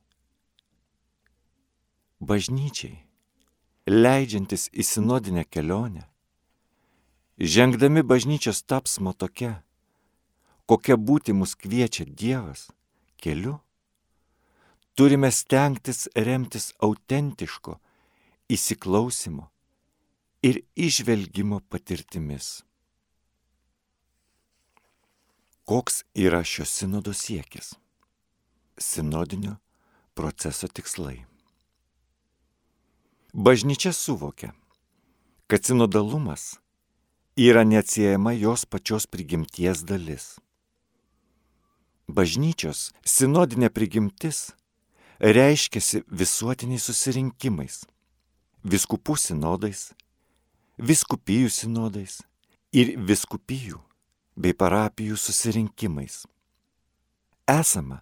Bažnyčiai, 2.19 3.04
leidžiantis 3.85 4.69
į 4.73 4.83
sinodinę 4.83 5.45
kelionę, 5.45 6.05
žengdami 7.37 8.01
bažnyčios 8.03 8.63
tapsmo 8.65 9.13
tokia, 9.13 9.61
kokia 10.65 10.97
būti 10.97 11.33
mus 11.37 11.53
kviečia 11.55 12.05
Dievas 12.05 12.69
keliu, 13.21 13.59
turime 14.97 15.31
stengtis 15.31 16.07
remtis 16.15 16.71
autentiško 16.81 17.77
įsiklausimo 18.49 19.49
ir 20.45 20.61
išvelgimo 20.75 21.61
patirtimis. 21.69 22.63
Koks 25.65 26.03
yra 26.13 26.43
šio 26.45 26.65
sinodo 26.65 27.13
siekis? 27.13 27.73
Sinodinio 28.77 29.55
proceso 30.13 30.67
tikslai. 30.67 31.25
Bažnyčia 33.37 33.91
suvokia, 33.91 34.53
kad 35.47 35.65
sinodalumas 35.65 36.55
yra 37.35 37.63
neatsiejama 37.63 38.31
jos 38.31 38.65
pačios 38.65 39.05
prigimties 39.11 39.81
dalis. 39.83 40.39
Bažnyčios 42.07 42.93
sinodinė 43.03 43.67
prigimtis 43.75 44.53
reiškiasi 45.19 46.05
visuotiniais 46.07 46.87
susirinkimais, 46.87 47.81
viskupų 48.63 49.17
sinodais, 49.19 49.81
viskupijų 50.79 51.51
sinodais 51.51 52.21
ir 52.71 52.93
viskupijų 52.95 53.81
bei 54.39 54.55
parapijų 54.55 55.19
susirinkimais. 55.19 56.21
Esama 57.51 57.99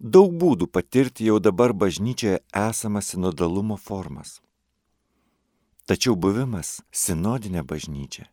daug 0.00 0.34
būdų 0.34 0.66
patirti 0.66 1.30
jau 1.30 1.38
dabar 1.38 1.70
bažnyčioje 1.70 2.42
esamą 2.50 2.98
sinodalumo 2.98 3.78
formas. 3.78 4.40
Tačiau 5.86 6.16
buvimas 6.18 6.80
sinodinė 6.90 7.62
bažnyčia 7.62 8.26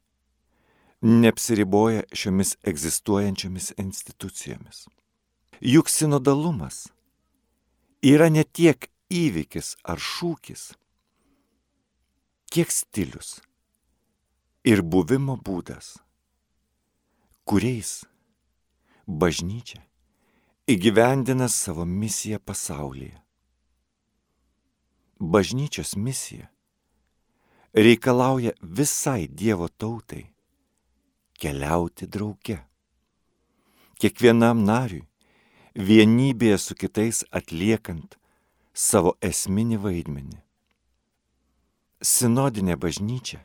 neapsiriboja 1.03 2.05
šiomis 2.15 2.55
egzistuojančiomis 2.63 3.73
institucijomis. 3.77 4.85
Juk 5.59 5.89
sinodalumas 5.91 6.87
yra 8.01 8.29
ne 8.31 8.45
tiek 8.47 8.87
įvykis 9.11 9.75
ar 9.83 9.99
šūkis, 9.99 10.63
kiek 12.55 12.71
stilius 12.71 13.35
ir 14.63 14.79
buvimo 14.81 15.35
būdas 15.35 15.97
kuriais 17.43 18.05
bažnyčia 19.07 19.81
įgyvendina 20.71 21.49
savo 21.51 21.83
misiją 21.85 22.39
pasaulyje. 22.39 23.19
Bažnyčios 25.19 25.97
misija 25.99 26.47
reikalauja 27.73 28.51
visai 28.61 29.27
Dievo 29.27 29.67
tautai 29.67 30.25
keliauti 31.39 32.07
drauge. 32.07 32.59
Kiekvienam 33.99 34.61
nariui 34.65 35.07
vienybėje 35.75 36.57
su 36.61 36.75
kitais 36.77 37.23
atliekant 37.33 38.17
savo 38.73 39.15
esminį 39.21 39.79
vaidmenį. 39.81 40.39
Sinodinė 42.03 42.77
bažnyčia 42.77 43.41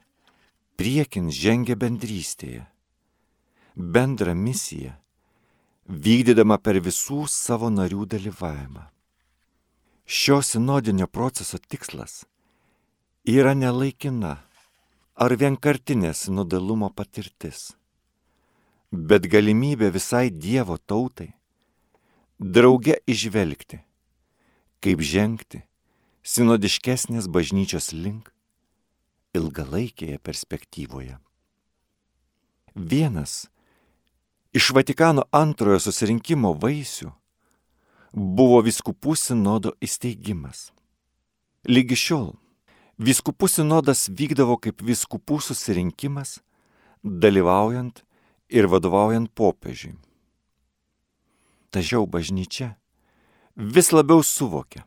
priekin 0.77 1.31
žengia 1.33 1.79
bendrystėje 1.79 2.67
bendrą 3.79 4.35
misiją 4.35 4.93
vykdydama 5.89 6.59
per 6.61 6.83
visų 6.85 7.25
savo 7.33 7.71
narių 7.73 8.05
dalyvavimą. 8.15 8.89
Šio 10.05 10.43
sinodinio 10.43 11.07
proceso 11.07 11.59
tikslas 11.59 12.25
yra 13.29 13.53
nelaikina 13.53 14.39
ar 15.21 15.35
vienkartinė 15.37 16.15
sinodalumo 16.17 16.89
patirtis, 16.97 17.75
bet 18.89 19.29
galimybė 19.29 19.91
visai 19.93 20.31
Dievo 20.33 20.79
tautai 20.81 21.35
drauge 22.41 22.97
išvelgti, 23.05 23.83
kaip 24.81 25.05
žengti 25.05 25.61
sinodiškesnės 26.25 27.29
bažnyčios 27.29 27.91
link 27.93 28.33
ilgalaikėje 29.37 30.17
perspektyvoje. 30.25 31.21
Vienas 32.73 33.51
iš 34.57 34.73
Vatikano 34.73 35.29
antrojo 35.37 35.83
susirinkimo 35.85 36.57
vaisių 36.57 37.13
buvo 38.17 38.65
viskupų 38.65 39.21
sinodo 39.21 39.77
įsteigimas. 39.85 40.71
Lygi 41.69 41.99
šiol 42.09 42.31
viskupų 42.99 43.49
sinodas 43.49 44.09
vykdavo 44.11 44.59
kaip 44.61 44.83
viskupų 44.83 45.39
susirinkimas, 45.43 46.39
dalyvaujant 47.03 48.03
ir 48.51 48.67
vadovaujant 48.67 49.31
popiežiui. 49.35 49.97
Tačiau 51.71 52.07
bažnyčia 52.09 52.75
vis 53.55 53.93
labiau 53.93 54.23
suvokia, 54.25 54.85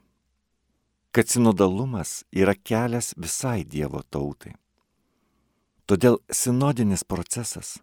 kad 1.12 1.30
sinodalumas 1.30 2.24
yra 2.32 2.56
kelias 2.56 3.14
visai 3.18 3.64
Dievo 3.64 4.02
tautai. 4.10 4.56
Todėl 5.86 6.22
sinodinis 6.32 7.04
procesas 7.04 7.80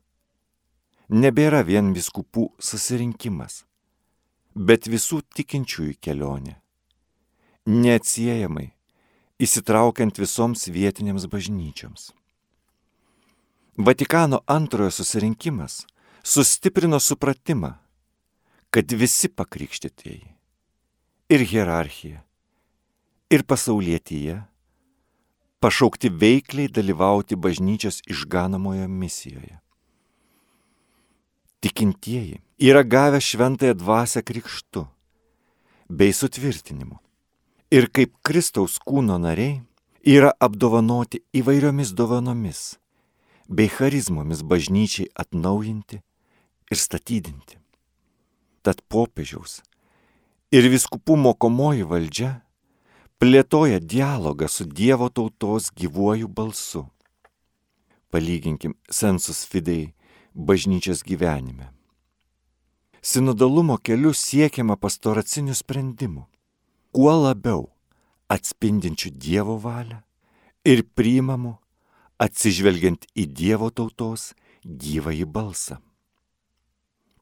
nebėra 1.08 1.60
vien 1.64 1.92
viskupų 1.96 2.48
susirinkimas, 2.58 3.64
bet 4.54 4.88
visų 4.88 5.20
tikinčiųjų 5.36 5.98
kelionė, 6.00 6.56
neatsiejamai 7.68 8.72
įsitraukiant 9.38 10.18
visoms 10.18 10.66
vietinėms 10.66 11.28
bažnyčioms. 11.30 12.10
Vatikano 13.78 14.42
antrojo 14.50 14.90
susirinkimas 14.90 15.84
sustiprino 16.26 16.98
supratimą, 16.98 17.76
kad 18.74 18.90
visi 18.92 19.30
pakrikštytieji 19.30 20.34
ir 21.30 21.44
hierarchija, 21.46 22.24
ir 23.30 23.44
pasaulietyje 23.46 24.42
pašaukti 25.62 26.10
veikliai 26.10 26.68
dalyvauti 26.68 27.36
bažnyčios 27.36 28.02
išganamojo 28.10 28.88
misijoje. 28.88 29.58
Tikintieji 31.62 32.40
yra 32.58 32.82
gavę 32.82 33.20
šventąją 33.20 33.74
dvasę 33.74 34.22
krikštu 34.22 34.86
bei 35.88 36.12
sutvirtinimu 36.12 36.98
ir 37.70 37.88
kaip 37.92 38.14
Kristaus 38.24 38.78
kūno 38.80 39.18
nariai 39.20 39.60
yra 40.08 40.32
apdovanoti 40.40 41.20
įvairiomis 41.36 41.92
dovanomis 41.92 42.78
bei 43.48 43.68
charizmomis 43.68 44.42
bažnyčiai 44.44 45.10
atnaujinti 45.16 46.00
ir 46.70 46.78
statydinti. 46.80 47.58
Tad 48.64 48.80
popiežiaus 48.88 49.60
ir 50.52 50.68
viskupų 50.72 51.16
mokomoji 51.20 51.84
valdžia 51.88 52.30
plėtoja 53.20 53.80
dialogą 53.80 54.48
su 54.48 54.64
Dievo 54.64 55.08
tautos 55.12 55.68
gyvuoju 55.76 56.28
balsu. 56.28 56.86
Palyginkim 58.08 58.78
sensus 58.88 59.44
fidei 59.44 59.92
bažnyčios 60.32 61.04
gyvenime. 61.04 61.68
Sinodalumo 63.02 63.76
keliu 63.78 64.14
siekiama 64.16 64.76
pastoracinių 64.80 65.54
sprendimų, 65.54 66.24
kuo 66.98 67.12
labiau 67.14 67.60
atspindinčių 68.34 69.12
Dievo 69.22 69.54
valią 69.62 70.00
ir 70.66 70.80
priimamų 70.98 71.52
atsižvelgiant 72.24 73.04
į 73.14 73.26
Dievo 73.38 73.68
tautos 73.70 74.32
gyvąjį 74.66 75.28
balsą. 75.30 75.76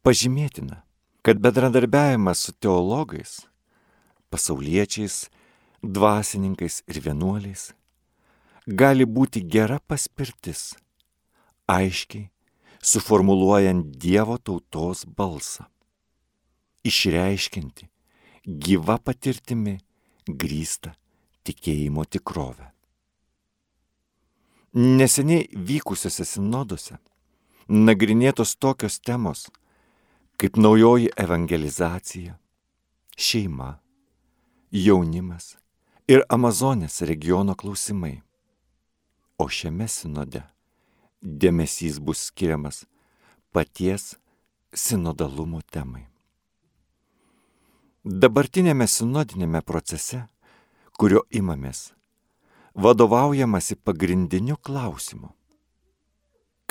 Pažymėtina, 0.01 0.79
kad 1.21 1.43
bedradarbiavimas 1.45 2.47
su 2.47 2.55
teologais, 2.57 3.35
pasauliečiais, 4.33 5.27
dvasininkais 5.85 6.79
ir 6.89 7.01
vienuoliais 7.05 7.67
gali 8.65 9.05
būti 9.05 9.43
gera 9.45 9.77
paspirtis, 9.85 10.71
aiškiai 11.69 12.31
suformuluojant 12.81 13.93
Dievo 13.93 14.39
tautos 14.41 15.05
balsą, 15.05 15.69
išreiškinti 16.81 17.91
gyva 18.47 18.99
patirtimi 19.03 19.77
grįstą 20.27 20.95
tikėjimo 21.47 22.05
tikrovę. 22.07 22.71
Neseniai 24.77 25.47
vykusiuose 25.51 26.25
sinoduose 26.29 26.99
nagrinėtos 27.69 28.55
tokios 28.61 29.01
temos 29.01 29.47
kaip 30.37 30.57
naujoji 30.57 31.09
evangelizacija, 31.17 32.37
šeima, 33.17 33.79
jaunimas 34.71 35.55
ir 36.09 36.23
Amazonės 36.29 37.01
regiono 37.09 37.57
klausimai. 37.57 38.21
O 39.39 39.49
šiame 39.53 39.89
sinode 39.89 40.43
dėmesys 41.21 41.99
bus 42.01 42.29
skiriamas 42.29 42.85
paties 43.53 44.15
sinodalumo 44.73 45.61
temai. 45.73 46.07
Dabartinėme 48.07 48.87
sinodinėme 48.87 49.59
procese, 49.67 50.21
kurio 50.95 51.25
imamės, 51.35 51.89
vadovaujamasi 52.79 53.75
pagrindiniu 53.83 54.55
klausimu. 54.63 55.33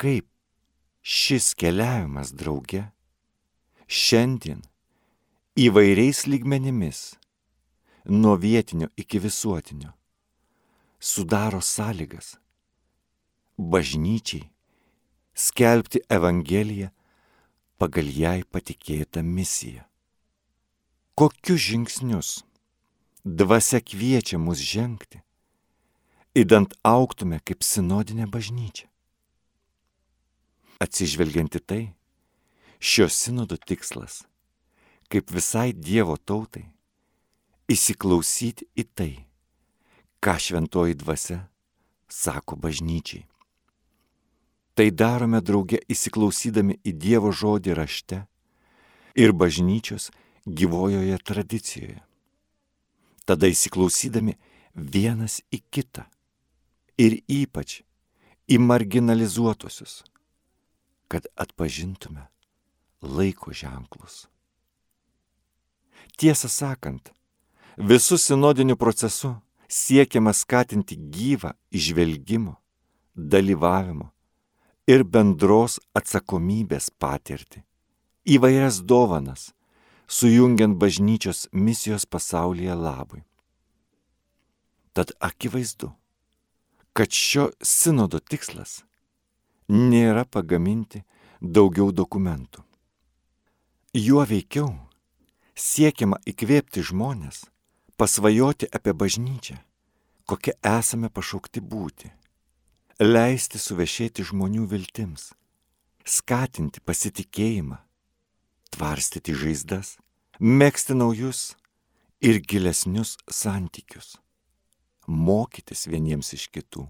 Kaip 0.00 0.24
šis 1.04 1.50
keliavimas 1.60 2.30
drauge 2.32 2.86
šiandien 3.84 4.62
įvairiais 5.60 6.22
lygmenimis, 6.24 7.00
nuo 8.08 8.38
vietinio 8.40 8.88
iki 8.96 9.20
visuotinio, 9.20 9.90
sudaro 10.96 11.60
sąlygas 11.60 12.38
bažnyčiai 13.58 14.48
skelbti 15.36 16.00
Evangeliją 16.08 16.88
pagal 17.76 18.08
jai 18.08 18.40
patikėtą 18.48 19.20
misiją. 19.20 19.84
Kokius 21.16 21.60
žingsnius 21.64 22.30
dvasia 23.24 23.78
kviečia 23.80 24.36
mus 24.36 24.60
žengti, 24.60 25.22
įdant 26.36 26.74
auktume 26.84 27.38
kaip 27.40 27.64
sinodinė 27.64 28.26
bažnyčia. 28.28 28.84
Atsižvelgianti 30.76 31.62
tai, 31.64 31.78
šio 32.84 33.08
sinodo 33.08 33.56
tikslas, 33.56 34.26
kaip 35.08 35.32
visai 35.32 35.72
Dievo 35.72 36.18
tautai, 36.20 36.66
įsiklausyti 37.64 38.68
į 38.76 38.84
tai, 38.92 39.14
ką 40.20 40.36
šventoji 40.36 41.00
dvasia 41.00 41.38
sako 42.12 42.60
bažnyčiai. 42.60 43.24
Tai 44.76 44.88
darome 44.92 45.40
drauge 45.40 45.80
įsiklausydami 45.88 46.76
į 46.84 46.92
Dievo 46.92 47.32
žodį 47.32 47.80
rašte 47.80 48.20
ir 49.16 49.32
bažnyčios 49.32 50.12
gyvojoje 50.46 51.18
tradicijoje. 51.18 52.02
Tada 53.26 53.50
įsiklausydami 53.50 54.36
vienas 54.74 55.40
į 55.50 55.60
kitą 55.74 56.06
ir 57.02 57.18
ypač 57.26 57.80
į 58.46 58.60
marginalizuotusius, 58.62 60.04
kad 61.10 61.26
atpažintume 61.34 62.28
laiko 63.02 63.50
ženklus. 63.50 64.26
Tiesą 66.16 66.48
sakant, 66.48 67.10
visų 67.76 68.16
sinodinių 68.20 68.78
procesų 68.78 69.34
siekiama 69.68 70.32
skatinti 70.32 70.96
gyvą 70.96 71.52
išvelgimo, 71.74 72.54
dalyvavimo 73.16 74.12
ir 74.86 75.02
bendros 75.02 75.80
atsakomybės 75.98 76.92
patirtį, 76.94 77.64
įvairias 78.36 78.80
dovanas, 78.86 79.50
sujungiant 80.06 80.76
bažnyčios 80.78 81.48
misijos 81.52 82.06
pasaulyje 82.06 82.74
labui. 82.74 83.22
Tad 84.92 85.12
akivaizdu, 85.20 85.92
kad 86.92 87.12
šio 87.12 87.50
sinodo 87.60 88.18
tikslas 88.18 88.82
nėra 89.68 90.24
pagaminti 90.24 91.02
daugiau 91.40 91.92
dokumentų. 91.92 92.62
Juo 93.96 94.24
veikiau 94.28 94.70
siekiama 95.56 96.20
įkvėpti 96.28 96.84
žmonės, 96.84 97.44
pasvajoti 97.96 98.68
apie 98.72 98.92
bažnyčią, 98.92 99.56
kokia 100.28 100.54
esame 100.78 101.08
pašaukti 101.08 101.60
būti, 101.60 102.10
leisti 103.00 103.60
suvešėti 103.60 104.24
žmonių 104.30 104.66
viltims, 104.68 105.32
skatinti 106.04 106.80
pasitikėjimą, 106.84 107.80
tvarstyti 108.76 109.32
žaizdas, 109.32 109.94
mėgsti 110.36 110.96
naujus 110.96 111.54
ir 112.20 112.42
gilesnius 112.44 113.14
santykius, 113.32 114.18
mokytis 115.08 115.86
vieniems 115.88 116.34
iš 116.36 116.50
kitų, 116.52 116.84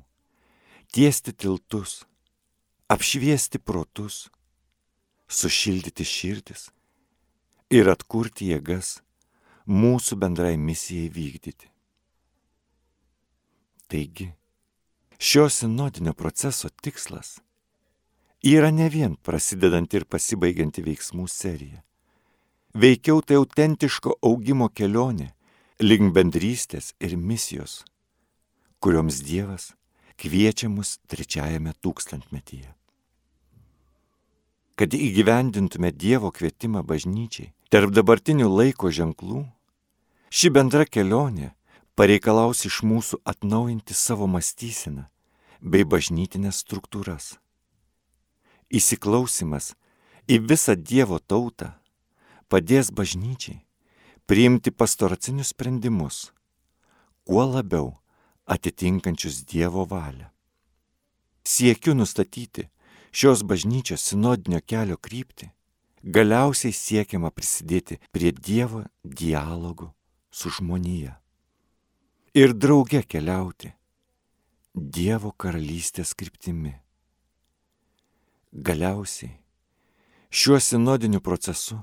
tiesti 0.90 1.31
tiltus, 1.31 2.01
apšviesti 2.90 3.62
protus, 3.62 4.27
sušildyti 5.31 6.07
širdis 6.07 6.66
ir 7.70 7.90
atkurti 7.94 8.51
jėgas 8.51 8.96
mūsų 9.70 10.18
bendrai 10.18 10.57
misijai 10.59 11.07
vykdyti. 11.14 11.70
Taigi, 13.87 14.33
šio 15.22 15.46
sinodinio 15.51 16.14
proceso 16.18 16.70
tikslas 16.83 17.37
yra 18.55 18.71
ne 18.71 18.87
vien 18.93 19.17
prasidedanti 19.27 19.99
ir 19.99 20.05
pasibaigianti 20.07 20.85
veiksmų 20.87 21.27
serija. 21.31 21.81
Veikiau 22.77 23.23
tai 23.25 23.39
autentiško 23.41 24.19
augimo 24.29 24.69
kelionė 24.69 25.33
link 25.81 26.13
bendrystės 26.15 26.93
ir 27.01 27.17
misijos, 27.17 27.81
kurioms 28.79 29.23
Dievas 29.25 29.71
kviečia 30.21 30.69
mus 30.69 30.99
trečiajame 31.09 31.73
tūkstantmetyje. 31.81 32.69
Kad 34.77 34.93
įgyvendintume 34.93 35.91
Dievo 35.93 36.29
kvietimą 36.37 36.85
bažnyčiai 36.85 37.55
tarp 37.73 37.95
dabartinių 37.97 38.51
laiko 38.53 38.93
ženklų, 38.93 39.47
ši 40.29 40.53
bendra 40.53 40.85
kelionė 40.85 41.55
pareikalaus 41.97 42.67
iš 42.69 42.83
mūsų 42.85 43.23
atnaujinti 43.25 43.97
savo 43.97 44.29
mąstyseną 44.29 45.09
bei 45.65 45.89
bažnytinės 45.89 46.61
struktūras. 46.61 47.33
Įsiklausimas 48.71 49.75
į 50.27 50.41
visą 50.51 50.75
Dievo 50.75 51.19
tautą 51.19 51.73
padės 52.51 52.91
bažnyčiai 52.91 53.61
priimti 54.27 54.73
pastoracinius 54.75 55.53
sprendimus, 55.55 56.33
kuo 57.27 57.45
labiau 57.47 57.93
atitinkančius 58.47 59.45
Dievo 59.47 59.87
valią. 59.87 60.27
Siekiu 61.47 61.95
nustatyti 61.95 62.67
šios 63.15 63.45
bažnyčios 63.47 64.03
sinodinio 64.03 64.59
kelio 64.67 64.99
kryptį, 64.99 65.53
galiausiai 66.03 66.75
siekiama 66.75 67.31
prisidėti 67.31 68.01
prie 68.11 68.33
Dievo 68.35 68.83
dialogų 69.05 69.93
su 70.31 70.51
žmonija 70.59 71.15
ir 72.37 72.53
drauge 72.53 73.01
keliauti 73.07 73.71
Dievo 74.75 75.31
karalystės 75.33 76.13
kryptimi. 76.13 76.75
Galiausiai 78.57 79.35
šiuo 80.33 80.57
sinodiniu 80.64 81.19
procesu 81.21 81.77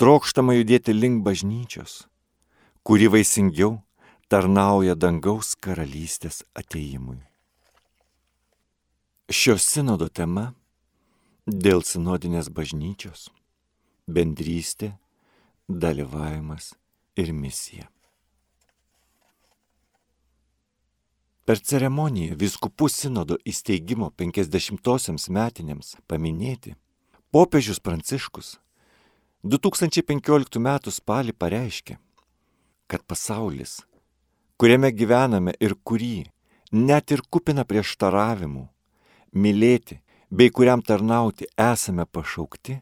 trokštama 0.00 0.54
judėti 0.56 0.94
link 0.96 1.20
bažnyčios, 1.26 2.06
kuri 2.80 3.10
vaisingiau 3.12 3.74
tarnauja 4.32 4.94
dangaus 4.96 5.52
karalystės 5.60 6.40
ateimui. 6.56 7.20
Šio 9.28 9.58
sinodo 9.60 10.08
tema- 10.08 10.54
dėl 11.66 11.84
sinodinės 11.84 12.48
bažnyčios- 12.48 13.28
bendrystė, 14.14 14.94
dalyvavimas 15.68 16.72
ir 17.14 17.34
misija. 17.36 17.90
Per 21.48 21.56
ceremoniją 21.64 22.34
viskupų 22.36 22.90
sinodo 22.92 23.38
įsteigimo 23.48 24.10
50-osiams 24.20 25.30
metinėms 25.32 25.94
paminėti, 26.04 26.74
popiežius 27.32 27.80
Pranciškus 27.80 28.58
2015 29.48 30.60
m. 30.60 30.68
spalį 30.92 31.32
pareiškė, 31.32 31.96
kad 32.84 33.06
pasaulis, 33.08 33.78
kuriame 34.60 34.92
gyvename 34.92 35.56
ir 35.56 35.72
kurį, 35.88 36.26
net 36.76 37.16
ir 37.16 37.24
kupina 37.32 37.64
prieštaravimų, 37.64 38.66
mylėti 39.32 40.02
bei 40.28 40.52
kuriam 40.52 40.84
tarnauti 40.84 41.48
esame 41.56 42.04
pašaukti, 42.04 42.76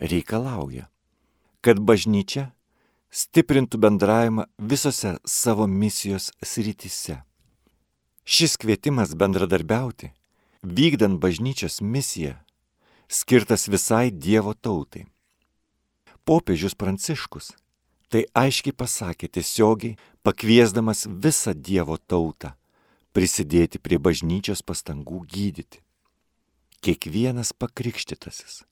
reikalauja, 0.00 0.88
kad 1.60 1.84
bažnyčia 1.84 2.48
stiprintų 3.12 3.76
bendravimą 3.76 4.48
visose 4.56 5.18
savo 5.28 5.68
misijos 5.68 6.32
srityse. 6.40 7.20
Šis 8.26 8.58
kvietimas 8.58 9.14
bendradarbiauti, 9.14 10.10
vykdant 10.66 11.20
bažnyčios 11.22 11.78
misiją, 11.80 12.34
skirtas 13.06 13.68
visai 13.70 14.10
Dievo 14.10 14.54
tautai 14.54 15.06
popiežius 16.26 16.74
Pranciškus 16.74 17.54
tai 18.10 18.26
aiškiai 18.34 18.74
pasakė 18.74 19.30
tiesiogiai, 19.30 19.96
pakviesdamas 20.26 21.06
visą 21.06 21.54
Dievo 21.54 21.96
tautą 21.98 22.54
prisidėti 23.16 23.80
prie 23.82 23.98
bažnyčios 24.02 24.62
pastangų 24.66 25.22
gydyti. 25.30 25.80
Kiekvienas 26.82 27.54
pakrikštytasis 27.56 28.64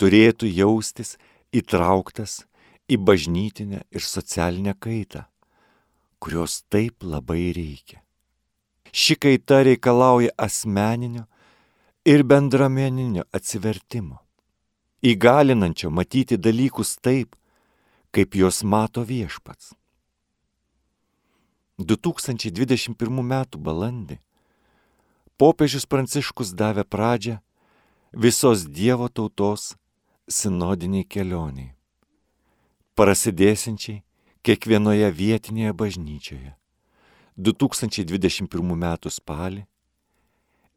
turėtų 0.00 0.50
jaustis 0.50 1.14
įtrauktas 1.54 2.42
į 2.90 2.98
bažnytinę 3.00 3.84
ir 3.88 4.04
socialinę 4.04 4.74
kaitą, 4.76 5.24
kurios 6.18 6.62
taip 6.72 7.04
labai 7.04 7.52
reikia. 7.56 8.03
Ši 8.94 9.16
kaita 9.18 9.64
reikalauja 9.66 10.30
asmeninio 10.38 11.24
ir 12.06 12.22
bendruomeninio 12.22 13.24
atsivertimo 13.34 14.20
įgalinančio 15.04 15.90
matyti 15.90 16.38
dalykus 16.38 16.94
taip, 17.02 17.34
kaip 18.14 18.36
juos 18.38 18.62
mato 18.62 19.02
viešpats. 19.02 19.74
2021 21.82 22.94
m. 23.18 23.34
balandį 23.66 24.20
popiežius 25.42 25.90
Pranciškus 25.90 26.54
davė 26.54 26.86
pradžią 26.86 27.40
visos 28.14 28.62
Dievo 28.64 29.10
tautos 29.10 29.72
sinodiniai 30.30 31.02
kelioniai, 31.04 31.74
prasidėsinčiai 32.94 34.04
kiekvienoje 34.46 35.10
vietinėje 35.10 35.74
bažnyčioje 35.74 36.54
2021 37.36 38.46
m. 38.78 38.86
spalį 39.10 39.64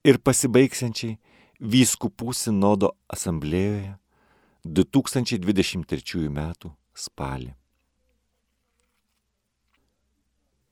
ir 0.07 0.17
pasibaigsiančiai 0.17 1.19
vyskupų 1.61 2.33
sinodo 2.33 2.95
asamblėjoje 3.13 3.93
2023 4.65 6.25
m. 6.31 6.41
spalį. 6.97 7.53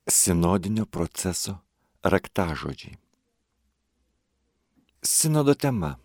Sinodinio 0.09 0.85
proceso 0.85 1.59
raktažodžiai. 2.03 2.97
Sinodo 5.05 5.53
tema. 5.53 5.95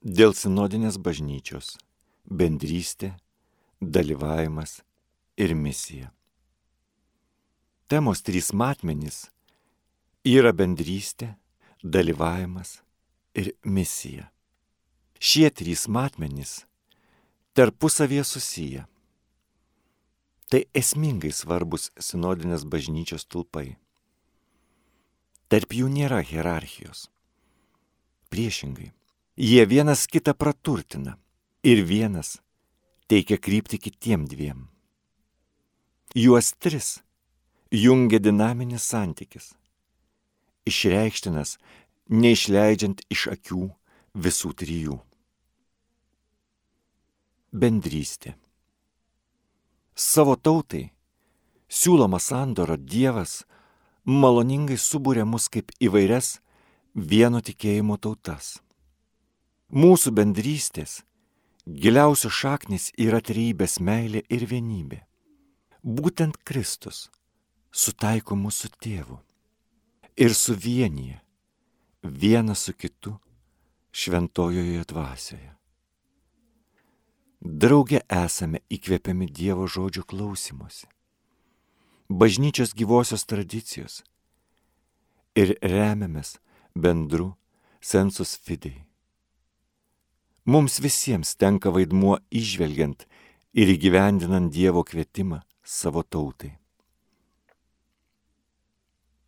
Dėl 0.00 0.32
sinodinės 0.34 0.96
bažnyčios- 0.98 1.76
bendrystė, 2.38 3.16
dalyvavimas 3.80 4.80
ir 5.36 5.54
misija. 5.54 6.12
Temos 7.90 8.20
trys 8.22 8.52
matmenys 8.54 9.24
yra 10.22 10.52
bendrystė, 10.54 11.32
dalyvavimas 11.82 12.76
ir 13.34 13.48
misija. 13.66 14.28
Šie 15.18 15.48
trys 15.50 15.88
matmenys 15.90 16.52
tarpusavėje 17.58 18.28
susiję. 18.30 18.84
Tai 20.54 20.62
esmingai 20.70 21.32
svarbus 21.34 21.88
sinodinės 21.98 22.62
bažnyčios 22.62 23.26
tulpai. 23.26 23.74
Tarp 25.50 25.74
jų 25.74 25.90
nėra 25.90 26.22
hierarchijos. 26.22 27.08
Priešingai, 28.30 28.92
jie 29.34 29.66
vienas 29.66 30.06
kitą 30.06 30.38
praturtina 30.38 31.18
ir 31.66 31.82
vienas 31.82 32.36
teikia 33.10 33.34
krypti 33.34 33.82
kitiem 33.82 34.30
dviem. 34.30 34.68
Juos 36.14 36.54
tris 36.54 37.00
jungia 37.70 38.18
dinaminis 38.18 38.82
santykis, 38.82 39.52
išreikštinas 40.66 41.58
neišleidžiant 42.10 43.04
iš 43.10 43.28
akių 43.36 43.68
visų 44.14 44.50
trijų 44.58 44.98
bendrystė. 47.52 48.34
Savo 49.94 50.36
tautai 50.36 50.90
siūloma 51.68 52.20
sandoro 52.22 52.76
Dievas 52.76 53.44
maloningai 54.06 54.78
subūrė 54.78 55.26
mus 55.26 55.48
kaip 55.52 55.74
įvairias 55.82 56.38
vieno 56.94 57.42
tikėjimo 57.44 57.98
tautas. 57.98 58.58
Mūsų 59.70 60.14
bendrystės 60.14 61.02
giliausios 61.66 62.34
šaknis 62.34 62.90
yra 62.98 63.20
trybės 63.22 63.78
meilė 63.78 64.24
ir 64.28 64.46
vienybė. 64.50 65.04
Būtent 65.82 66.40
Kristus 66.44 67.08
sutaiko 67.70 68.36
mūsų 68.36 68.70
tėvu 68.82 69.18
ir 70.16 70.34
suvienyje 70.34 71.20
vieną 72.02 72.54
su 72.54 72.74
kitu 72.74 73.16
šventojoje 73.92 74.84
dvasioje. 74.84 75.54
Drauge 77.40 78.02
esame 78.12 78.60
įkvepiami 78.68 79.30
Dievo 79.32 79.64
žodžio 79.64 80.04
klausimuose, 80.04 80.86
bažnyčios 82.08 82.74
gyvosios 82.76 83.24
tradicijos 83.24 84.02
ir 85.32 85.56
remiamės 85.62 86.36
bendru 86.76 87.32
sensus 87.80 88.36
fidei. 88.36 88.84
Mums 90.44 90.80
visiems 90.84 91.32
tenka 91.40 91.72
vaidmuo 91.72 92.18
išvelgiant 92.28 93.06
ir 93.56 93.72
įgyvendinant 93.72 94.52
Dievo 94.52 94.84
kvietimą 94.84 95.40
savo 95.64 96.02
tautai. 96.02 96.59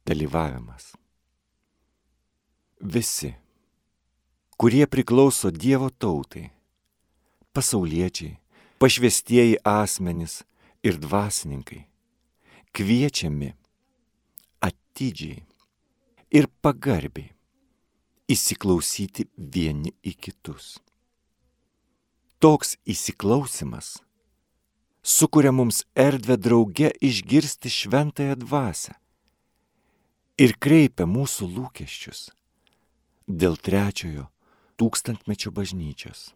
Dalyvavimas. 0.07 0.97
Visi, 2.81 3.35
kurie 4.59 4.87
priklauso 4.87 5.51
Dievo 5.55 5.91
tautai, 5.91 6.51
pasauliečiai, 7.55 8.39
pašvestieji 8.83 9.61
asmenys 9.63 10.43
ir 10.83 10.99
dvasininkai, 10.99 11.85
kviečiami 12.75 13.53
atidžiai 14.67 15.45
ir 16.35 16.49
pagarbiai 16.63 17.31
įsiklausyti 18.27 19.29
vieni 19.37 19.95
į 20.03 20.17
kitus. 20.19 20.81
Toks 22.43 22.75
įsiklausimas 22.91 24.01
sukuria 25.03 25.55
mums 25.55 25.85
erdvę 25.95 26.35
drauge 26.43 26.91
išgirsti 26.99 27.71
šventąją 27.71 28.35
dvasę 28.43 28.99
ir 30.41 30.55
kreipia 30.59 31.07
mūsų 31.09 31.49
lūkesčius 31.57 32.31
dėl 33.29 33.57
trečiojo 33.57 34.29
tūkstantmečio 34.81 35.53
bažnyčios. 35.55 36.33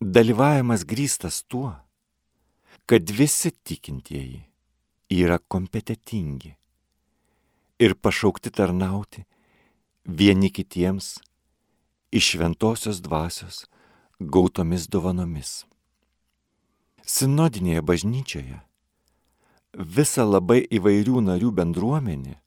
Dalyvavimas 0.00 0.84
grįstas 0.84 1.42
tuo, 1.48 1.72
kad 2.86 3.10
visi 3.10 3.50
tikintieji 3.50 4.44
yra 5.16 5.38
kompetitingi 5.38 6.52
ir 7.80 7.94
pašaukti 7.94 8.52
tarnauti 8.52 9.24
vieni 10.04 10.50
kitiems 10.50 11.16
iš 12.12 12.30
šventosios 12.34 13.00
dvasios 13.02 13.64
gautomis 14.20 14.86
dovanomis. 14.88 15.64
Sinodinėje 17.06 17.82
bažnyčioje 17.82 18.60
visa 19.76 20.24
labai 20.24 20.64
įvairių 20.72 21.20
narių 21.20 21.50
bendruomenė 21.52 22.38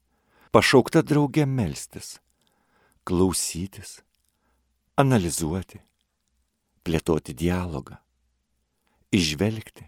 pašaukta 0.51 1.03
draugė 1.05 1.45
melstis, 1.45 2.17
klausytis, 3.05 3.99
analizuoti, 4.97 5.77
plėtoti 6.83 7.35
dialogą, 7.37 7.99
išvelgti 9.13 9.85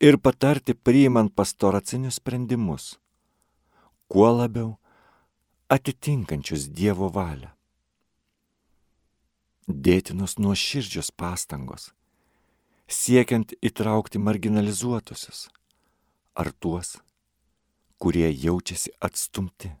ir 0.00 0.16
patarti 0.16 0.72
priimant 0.72 1.34
pastoracinius 1.36 2.16
sprendimus, 2.16 2.96
kuo 4.08 4.30
labiau 4.32 4.78
atitinkančius 5.68 6.70
Dievo 6.72 7.10
valią. 7.12 7.52
Dėtinos 9.68 10.38
nuoširdžios 10.40 11.12
pastangos, 11.12 11.90
siekiant 12.88 13.52
įtraukti 13.60 14.16
marginalizuotusius 14.16 15.50
ar 16.38 16.52
tuos, 16.52 16.96
kurie 17.98 18.30
jaučiasi 18.30 18.94
atstumti. 19.00 19.72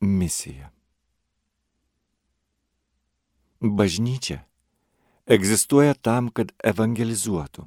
Misija. 0.00 0.70
Bažnyčia 3.60 4.44
egzistuoja 5.26 5.96
tam, 5.98 6.30
kad 6.30 6.52
evangelizuotų. 6.62 7.66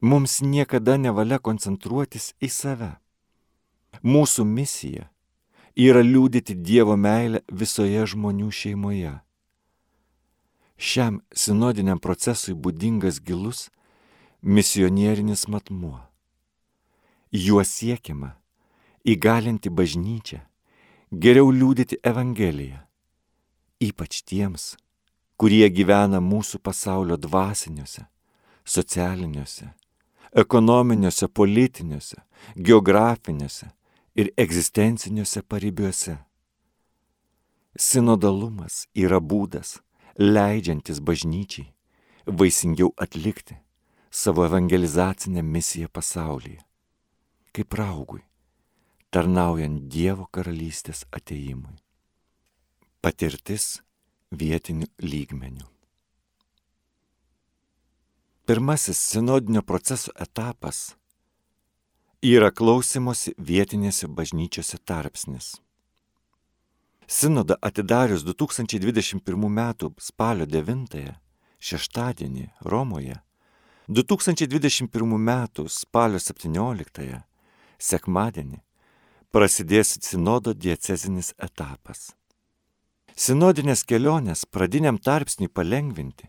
Mums 0.00 0.40
niekada 0.40 0.94
nevalia 0.96 1.40
koncentruotis 1.42 2.30
į 2.40 2.48
save 2.54 2.92
Mūsų 4.00 4.46
misija 4.48 5.10
yra 5.76 6.00
liūdyti 6.00 6.54
Dievo 6.56 6.96
meilę 6.96 7.42
visoje 7.52 8.06
žmonių 8.08 8.48
šeimoje. 8.48 9.18
Šiam 10.80 11.20
sinodiniam 11.36 12.00
procesui 12.00 12.54
būdingas 12.54 13.20
gilus 13.20 13.68
misionierinis 14.42 15.48
matmuo. 15.48 16.00
Juo 17.32 17.64
siekiama 17.64 18.32
įgalinti 19.04 19.68
bažnyčią, 19.68 20.40
geriau 21.12 21.52
liūdyti 21.52 22.00
Evangeliją, 22.00 22.80
ypač 23.84 24.22
tiems, 24.24 24.78
kurie 25.36 25.68
gyvena 25.68 26.22
mūsų 26.24 26.62
pasaulio 26.64 27.20
dvasiniuose, 27.20 28.06
socialiniuose, 28.64 29.68
ekonominiuose, 30.32 31.28
politiniuose, 31.28 32.24
geografiniuose 32.56 33.70
ir 34.16 34.32
egzistenciniuose 34.40 35.44
paribiuose. 35.44 36.16
Sinodalumas 37.76 38.86
yra 38.96 39.20
būdas, 39.20 39.82
leidžiantis 40.16 41.04
bažnyčiai 41.04 41.68
vaisingiau 42.26 42.94
atlikti 42.96 43.60
savo 44.10 44.46
evangelizacinę 44.46 45.42
misiją 45.42 45.88
pasaulyje, 45.88 46.62
kaip 47.52 47.74
raugui, 47.74 48.22
tarnaujant 49.10 49.86
Dievo 49.88 50.26
karalystės 50.34 51.04
ateimui. 51.14 51.78
Patirtis 53.00 53.80
vietinių 54.30 54.90
lygmenių. 55.02 55.66
Pirmasis 58.46 58.98
sinodinio 58.98 59.62
proceso 59.62 60.12
etapas 60.18 60.96
yra 62.20 62.50
klausimosi 62.50 63.32
vietinėse 63.38 64.08
bažnyčiose 64.10 64.78
tarpsnis. 64.84 65.54
Sinodą 67.06 67.54
atidarius 67.62 68.22
2021 68.26 69.46
m. 69.46 69.60
spalio 69.98 70.46
9 70.46 70.98
šeštadienį 71.58 72.50
Romoje, 72.66 73.16
2021 73.90 74.86
m. 75.18 75.30
spalio 75.66 76.18
17 76.22 77.06
sekmadienį 77.82 78.58
prasidės 79.34 79.96
sinodo 80.06 80.52
diecezinis 80.54 81.32
etapas. 81.42 82.12
Sinodinės 83.18 83.80
kelionės 83.82 84.44
pradiniam 84.46 84.94
tarpsniui 84.94 85.50
palengvinti 85.50 86.28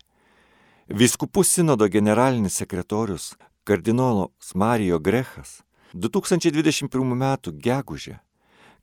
Viskupų 0.90 1.44
sinodo 1.46 1.86
generalinis 1.86 2.56
sekretorius 2.58 3.28
kardinolas 3.62 4.50
Marijo 4.58 4.98
Grechas 4.98 5.60
2021 5.94 7.14
m. 7.14 7.28
gegužę 7.68 8.16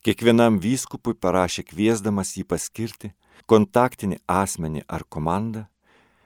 kiekvienam 0.07 0.61
vyskupui 0.63 1.17
parašė 1.19 1.65
kviesdamas 1.73 2.31
jį 2.37 2.45
paskirti 2.47 3.11
kontaktinį 3.43 4.21
asmenį 4.37 4.85
ar 4.87 5.03
komandą 5.03 5.65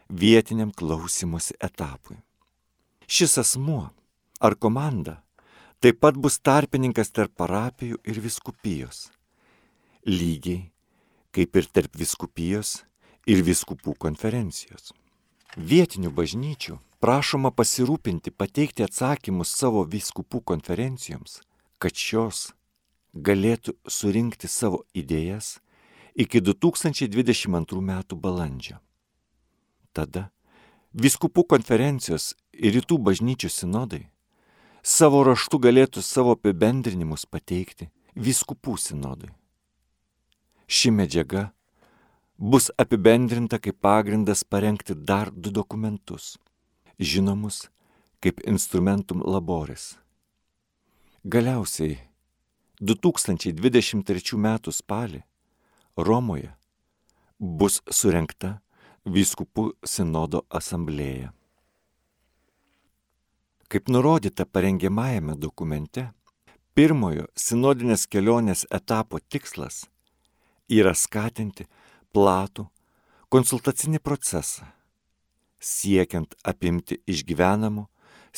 vietiniam 0.08 0.70
klausimuose 0.70 1.58
etapui. 1.58 2.22
Šis 3.08 3.38
asmuo 3.38 3.90
ar 4.40 4.56
komanda 4.56 5.22
taip 5.84 6.00
pat 6.00 6.16
bus 6.16 6.40
tarpininkas 6.40 7.12
tarp 7.12 7.36
parapijų 7.36 8.00
ir 8.08 8.20
viskupijos, 8.24 9.10
lygiai 10.08 10.70
kaip 11.36 11.56
ir 11.60 11.68
tarp 11.68 11.98
viskupijos 12.00 12.84
ir 13.28 13.44
viskupų 13.44 13.96
konferencijos. 14.00 14.94
Vietinių 15.58 16.12
bažnyčių 16.16 16.78
prašoma 17.04 17.52
pasirūpinti 17.52 18.32
pateikti 18.32 18.86
atsakymus 18.86 19.52
savo 19.52 19.84
viskupų 19.84 20.40
konferencijoms, 20.54 21.42
kad 21.78 21.98
šios 22.00 22.54
galėtų 23.14 23.76
surinkti 23.86 24.48
savo 24.48 24.86
idėjas 24.96 25.58
iki 26.16 26.42
2022 26.42 27.82
m. 27.82 28.00
balandžio. 28.16 28.80
Tada 29.94 30.30
viskupų 30.94 31.44
konferencijos 31.50 32.34
ir 32.54 32.78
rytų 32.78 32.98
bažnyčių 33.10 33.50
sinodai 33.50 34.06
savo 34.84 35.24
raštu 35.24 35.60
galėtų 35.64 36.04
savo 36.04 36.36
apibendrinimus 36.38 37.26
pateikti 37.26 37.90
viskupų 38.16 38.76
sinodui. 38.78 39.32
Ši 40.68 40.92
medžiaga 40.92 41.52
bus 42.38 42.70
apibendrinta 42.78 43.60
kaip 43.60 43.80
pagrindas 43.82 44.44
parengti 44.44 44.96
dar 44.96 45.32
du 45.32 45.52
dokumentus 45.52 46.38
žinomus 47.00 47.70
kaip 48.24 48.42
instrumentum 48.48 49.24
laboris. 49.24 49.96
Galiausiai 51.24 52.00
2023 52.82 54.36
m. 54.36 54.58
spalį 54.72 55.24
Romoje 55.96 56.52
bus 57.40 57.82
surenkta 57.92 58.60
vyskupų 59.06 59.72
sinodo 59.86 60.44
asamblėja. 60.50 61.32
Kaip 63.74 63.88
nurodyta 63.90 64.46
parengiamajame 64.46 65.34
dokumente, 65.34 66.04
pirmojo 66.78 67.24
sinodinės 67.34 68.04
kelionės 68.06 68.68
etapo 68.70 69.18
tikslas 69.18 69.80
yra 70.70 70.94
skatinti 70.94 71.66
platų 72.14 72.68
konsultacinį 73.34 74.04
procesą, 74.06 74.70
siekiant 75.58 76.38
apimti 76.46 77.00
išgyvenamo 77.10 77.88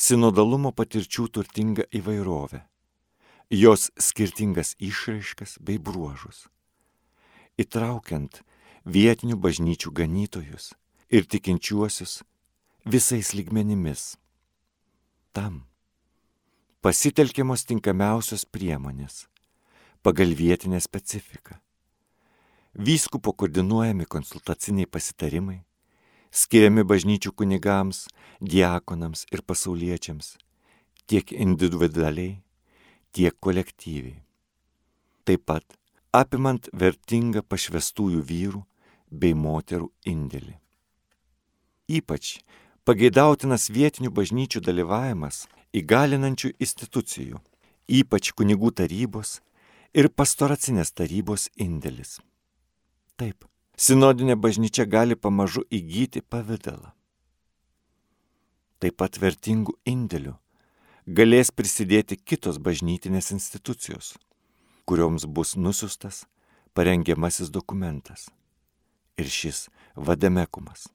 sinodalumo 0.08 0.72
patirčių 0.72 1.28
turtingą 1.28 1.84
įvairovę, 2.00 2.64
jos 3.52 3.90
skirtingas 4.08 4.72
išraiškas 4.80 5.58
bei 5.60 5.76
bruožus, 5.76 6.46
įtraukiant 7.60 8.40
vietinių 8.88 9.36
bažnyčių 9.36 9.98
ganytojus 10.00 10.72
ir 11.12 11.28
tikinčiuosius 11.28 12.22
visais 12.88 13.36
lygmenimis. 13.36 14.14
Tam 15.36 15.56
pasitelkiamos 16.80 17.66
tinkamiausios 17.68 18.46
priemonės 18.48 19.26
pagal 20.00 20.32
vietinę 20.38 20.78
specifiką. 20.80 21.58
Vyskupo 22.86 23.34
koordinuojami 23.36 24.06
konsultaciniai 24.08 24.88
pasitarimai, 24.88 25.58
skiriami 26.32 26.86
bažnyčių 26.88 27.34
kunigams, 27.36 28.06
diakonams 28.40 29.26
ir 29.28 29.44
pasauliečiams, 29.44 30.38
tiek 31.04 31.36
individualiai, 31.36 32.38
tiek 33.12 33.36
kolektyviai. 33.36 34.22
Taip 35.28 35.44
pat 35.52 35.76
apimant 36.16 36.72
vertingą 36.72 37.44
pašvestųjų 37.44 38.24
vyrų 38.32 38.64
bei 39.12 39.36
moterų 39.36 39.92
indėlį. 40.08 40.56
Ypač 42.00 42.38
pageidautinas 42.86 43.66
vietinių 43.74 44.12
bažnyčių 44.14 44.62
dalyvavimas 44.62 45.46
įgalinančių 45.74 46.52
institucijų, 46.62 47.40
ypač 47.90 48.30
kunigų 48.38 48.70
tarybos 48.80 49.40
ir 49.96 50.08
pastoracinės 50.08 50.94
tarybos 50.94 51.48
indėlis. 51.58 52.20
Taip, 53.18 53.48
sinodinė 53.74 54.36
bažnyčia 54.38 54.86
gali 54.86 55.18
pamažu 55.18 55.64
įgyti 55.66 56.22
pavydalą. 56.22 56.92
Taip 58.78 58.98
pat 59.02 59.18
vertingų 59.18 59.74
indėlių 59.88 60.36
galės 61.06 61.50
prisidėti 61.50 62.18
kitos 62.18 62.58
bažnytinės 62.62 63.32
institucijos, 63.34 64.14
kurioms 64.86 65.26
bus 65.26 65.56
nusiustas 65.56 66.26
parengiamasis 66.74 67.50
dokumentas. 67.50 68.28
Ir 69.16 69.30
šis 69.32 69.70
vademekumas. 69.96 70.90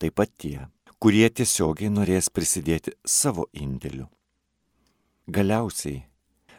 Taip 0.00 0.14
pat 0.16 0.30
tie, 0.40 0.70
kurie 0.96 1.26
tiesiogiai 1.28 1.90
norės 1.92 2.30
prisidėti 2.32 2.94
savo 3.04 3.44
indėliu. 3.52 4.06
Galiausiai, 5.28 6.06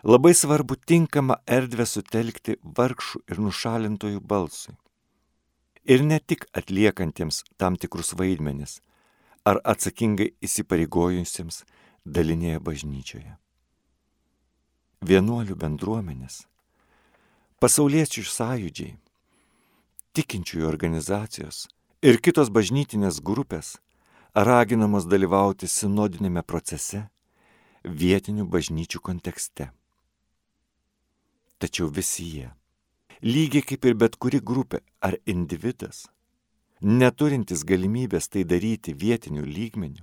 labai 0.06 0.36
svarbu 0.38 0.78
tinkamą 0.86 1.39
erdvę 1.58 1.88
sutelkti 1.89 2.60
vargšų 2.78 3.24
ir 3.34 3.42
nušalintojų 3.42 4.22
balsui. 4.22 4.78
Ir 5.89 6.06
ne 6.06 6.20
tik 6.22 6.46
atliekantiems 6.54 7.42
tam 7.58 7.82
tikrus 7.82 8.14
vaidmenis 8.14 8.78
ar 9.50 9.58
atsakingai 9.66 10.30
įsipareigojusiems 10.46 11.64
dalinėje 12.06 12.62
bažnyčioje. 12.62 13.36
Vienuolių 15.02 15.58
bendruomenės, 15.58 16.44
pasauliečių 17.58 18.22
sąjūdžiai, 18.22 18.94
tikinčiųjų 20.14 20.68
organizacijos 20.70 21.66
ir 22.02 22.18
kitos 22.18 22.49
bažnytinės 22.49 23.20
grupės 23.22 23.76
raginamos 24.34 25.06
dalyvauti 25.06 25.68
sinodinėme 25.70 26.41
procese 26.41 27.04
vietinių 27.86 28.47
bažnyčių 28.49 29.02
kontekste. 29.06 29.68
Tačiau 31.62 31.91
visi 31.93 32.26
jie, 32.26 32.47
lygiai 33.22 33.62
kaip 33.62 33.86
ir 33.86 33.97
bet 34.02 34.18
kuri 34.18 34.39
grupė 34.41 34.80
ar 35.06 35.20
individas, 35.30 36.08
neturintis 36.82 37.62
galimybės 37.70 38.32
tai 38.34 38.47
daryti 38.49 38.97
vietinių 38.97 39.45
lygmenių, 39.45 40.02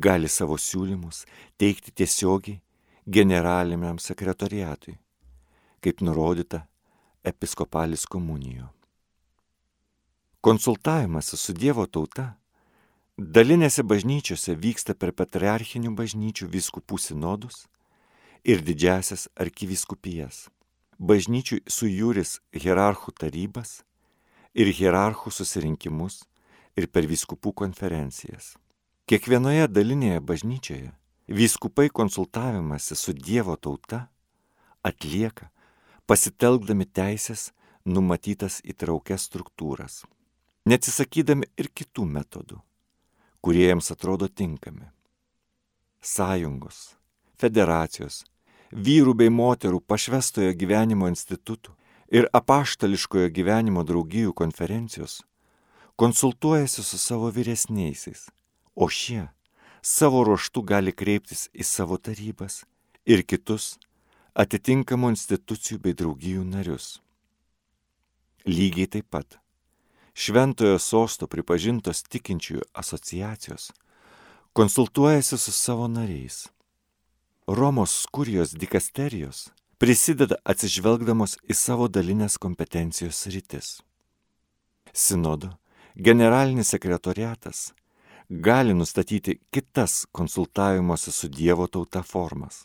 gali 0.00 0.32
savo 0.32 0.56
siūlymus 0.56 1.26
teikti 1.60 1.92
tiesiogiai 1.92 2.62
generaliniam 3.04 4.00
sekretoriatui, 4.00 4.96
kaip 5.84 6.00
nurodyta 6.00 6.64
episkopalis 7.20 8.08
komunijo. 8.08 8.72
Konsultavimas 10.48 11.26
su 11.26 11.52
Dievo 11.52 11.84
tauta 11.84 12.30
Dalinėse 13.18 13.82
bažnyčiose 13.84 14.54
vyksta 14.56 14.94
per 14.96 15.10
patriarchinių 15.12 15.90
bažnyčių 15.98 16.48
viskupų 16.48 16.96
sinodus 16.96 17.66
ir 18.48 18.64
didžiasias 18.64 19.26
arkiviskupijas, 19.44 20.48
bažnyčių 20.96 21.60
sujūris 21.68 22.38
hierarchų 22.64 23.12
tarybas 23.20 23.74
ir 24.56 24.72
hierarchų 24.72 25.36
susirinkimus 25.36 26.22
ir 26.80 26.88
per 26.88 27.04
viskupų 27.12 27.52
konferencijas. 27.52 28.54
Kiekvienoje 29.04 29.68
dalinėje 29.68 30.24
bažnyčioje 30.32 30.92
vyskupai 31.28 31.90
konsultavimasi 31.92 32.96
su 32.96 33.12
Dievo 33.12 33.60
tauta 33.60 34.06
atlieka 34.80 35.52
pasitelkdami 36.08 36.88
teisės 36.88 37.50
numatytas 37.84 38.62
įtraukias 38.64 39.28
struktūras, 39.28 40.06
neatsisakydami 40.68 41.48
ir 41.56 41.72
kitų 41.74 42.06
metodų 42.14 42.62
kurie 43.40 43.66
jiems 43.66 43.90
atrodo 43.90 44.28
tinkami. 44.28 44.88
Sąjungos, 46.02 46.96
federacijos, 47.38 48.24
vyrų 48.72 49.14
bei 49.18 49.30
moterų 49.32 49.80
pašvestojo 49.88 50.52
gyvenimo 50.58 51.08
institutų 51.10 51.74
ir 52.14 52.28
apaštališkojo 52.34 53.30
gyvenimo 53.34 53.84
draugijų 53.88 54.34
konferencijos 54.34 55.22
konsultuojasi 55.98 56.84
su 56.86 56.98
savo 56.98 57.30
vyresniaisiais, 57.34 58.28
o 58.76 58.86
šie 58.86 59.24
savo 59.82 60.22
ruoštų 60.28 60.62
gali 60.62 60.92
kreiptis 60.94 61.48
į 61.50 61.66
savo 61.66 61.98
tarybas 61.98 62.62
ir 63.02 63.24
kitus 63.26 63.78
atitinkamų 64.38 65.10
institucijų 65.16 65.80
bei 65.82 65.98
draugijų 65.98 66.44
narius. 66.46 67.00
Lygiai 68.46 68.86
taip 68.86 69.10
pat 69.10 69.40
šventojo 70.18 70.78
sosto 70.82 71.28
pripažintos 71.30 72.02
tikinčiųjų 72.10 72.64
asociacijos 72.74 73.70
konsultuojasi 74.58 75.38
su 75.38 75.52
savo 75.52 75.86
nariais. 75.88 76.48
Romos 77.46 78.06
kurijos 78.10 78.50
dikasterijos 78.58 79.44
prisideda 79.78 80.40
atsižvelgdamos 80.42 81.36
į 81.46 81.54
savo 81.54 81.86
dalinės 81.86 82.34
kompetencijos 82.42 83.20
rytis. 83.30 83.68
Sinodo 84.92 85.52
generalinis 85.94 86.74
sekretoriatas 86.74 87.60
gali 88.28 88.74
nustatyti 88.74 89.38
kitas 89.54 90.02
konsultavimuose 90.12 91.14
su 91.14 91.30
Dievo 91.30 91.70
tauta 91.70 92.02
formas. 92.02 92.64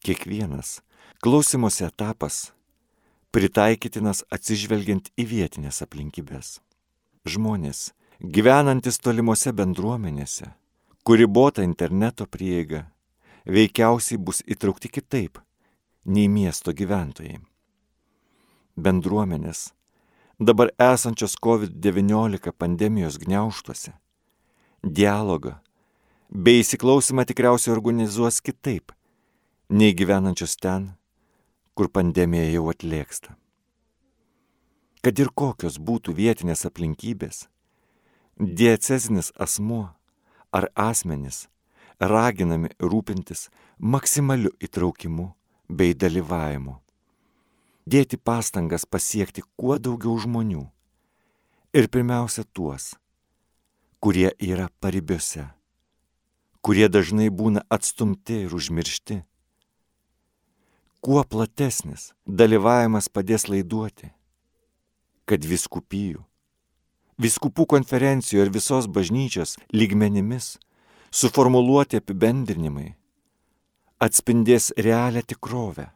Kiekvienas 0.00 0.80
klausimosi 1.20 1.84
etapas 1.84 2.53
pritaikytinas 3.34 4.22
atsižvelgiant 4.30 5.10
į 5.18 5.24
vietinės 5.26 5.80
aplinkybės. 5.82 6.60
Žmonės, 7.26 7.88
gyvenantis 8.22 9.00
tolimuose 9.02 9.50
bendruomenėse, 9.58 10.52
kuri 11.02 11.26
bota 11.26 11.64
interneto 11.66 12.28
prieiga, 12.30 12.84
veikiausiai 13.50 14.20
bus 14.22 14.44
įtraukti 14.46 14.92
kitaip 14.92 15.42
nei 16.06 16.28
miesto 16.30 16.70
gyventojai. 16.70 17.40
Bendruomenės, 18.78 19.66
dabar 20.38 20.70
esančios 20.78 21.34
COVID-19 21.34 22.54
pandemijos 22.54 23.18
gniauštuose, 23.18 23.96
dialogą 24.82 25.58
bei 26.30 26.62
įsiklausimą 26.62 27.26
tikriausiai 27.26 27.74
organizuos 27.74 28.38
kitaip 28.44 28.94
nei 29.70 29.94
gyvenančios 29.94 30.54
ten, 30.60 30.92
kur 31.74 31.90
pandemija 31.90 32.46
jau 32.52 32.68
atlėksta. 32.70 33.34
Kad 35.04 35.18
ir 35.20 35.30
kokios 35.34 35.76
būtų 35.76 36.14
vietinės 36.16 36.64
aplinkybės, 36.68 37.48
diecezinis 38.38 39.32
asmuo 39.36 39.90
ar 40.54 40.68
asmenys 40.74 41.44
raginami 42.00 42.70
rūpintis 42.80 43.48
maksimaliu 43.78 44.54
įtraukimu 44.62 45.32
bei 45.68 45.94
dalyvavimu, 45.94 46.78
dėti 47.86 48.16
pastangas 48.16 48.86
pasiekti 48.86 49.44
kuo 49.58 49.76
daugiau 49.78 50.16
žmonių 50.18 50.64
ir 51.74 51.90
pirmiausia 51.90 52.46
tuos, 52.52 52.94
kurie 54.00 54.30
yra 54.38 54.70
paribiuose, 54.80 55.50
kurie 56.64 56.88
dažnai 56.88 57.28
būna 57.28 57.64
atstumti 57.68 58.44
ir 58.46 58.54
užmiršti 58.56 59.22
kuo 61.04 61.20
platesnis 61.28 62.14
dalyvavimas 62.24 63.10
padės 63.12 63.44
laiduoti, 63.52 64.08
kad 65.28 65.44
viskupijų, 65.44 66.22
viskupų 67.20 67.66
konferencijų 67.74 68.46
ir 68.46 68.52
visos 68.54 68.88
bažnyčios 68.88 69.58
lygmenimis 69.76 70.54
suformuluoti 71.12 72.00
apibendrinimai 72.00 72.94
atspindės 74.00 74.70
realią 74.80 75.20
tikrovę 75.28 75.90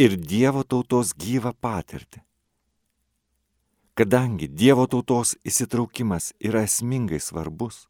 ir 0.00 0.16
Dievo 0.16 0.64
tautos 0.64 1.12
gyvą 1.12 1.52
patirtį. 1.60 2.24
kadangi 3.98 4.46
Dievo 4.48 4.86
tautos 4.86 5.34
įsitraukimas 5.42 6.30
yra 6.38 6.62
esmingai 6.62 7.18
svarbus, 7.18 7.88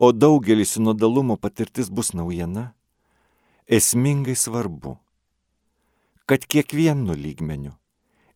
o 0.00 0.10
daugelį 0.16 0.64
sinodalumo 0.64 1.36
patirtis 1.36 1.90
bus 1.92 2.14
naujiena, 2.16 2.72
esmingai 3.68 4.32
svarbu, 4.32 4.96
kad 6.26 6.46
kiekvienu 6.48 7.16
lygmeniu 7.18 7.74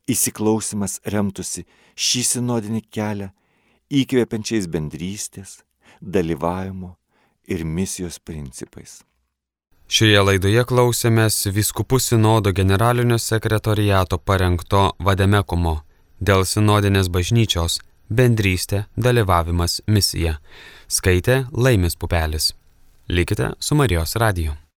įsiklausimas 0.09 0.99
remtųsi 1.13 1.65
šį 1.95 2.23
sinodinį 2.31 2.81
kelią 2.93 3.29
įkvepiančiais 3.89 4.69
bendrystės, 4.69 5.59
dalyvavimo 6.01 6.95
ir 7.49 7.65
misijos 7.65 8.19
principais. 8.19 8.99
Šioje 9.89 10.21
laidoje 10.21 10.63
klausėmės 10.69 11.47
Viskupų 11.49 11.97
sinodo 11.97 12.53
generalinio 12.53 13.17
sekretoriato 13.17 14.19
parengto 14.21 14.91
vademekumo 15.01 15.79
dėl 16.21 16.45
sinodinės 16.45 17.09
bažnyčios 17.09 17.79
bendrystė, 18.09 18.83
dalyvavimas, 18.97 19.79
misija. 19.87 20.37
Skaitė 20.89 21.45
Laimis 21.53 21.97
Pupelis. 21.97 22.53
Likite 23.09 23.53
su 23.59 23.77
Marijos 23.77 24.15
radiju. 24.21 24.53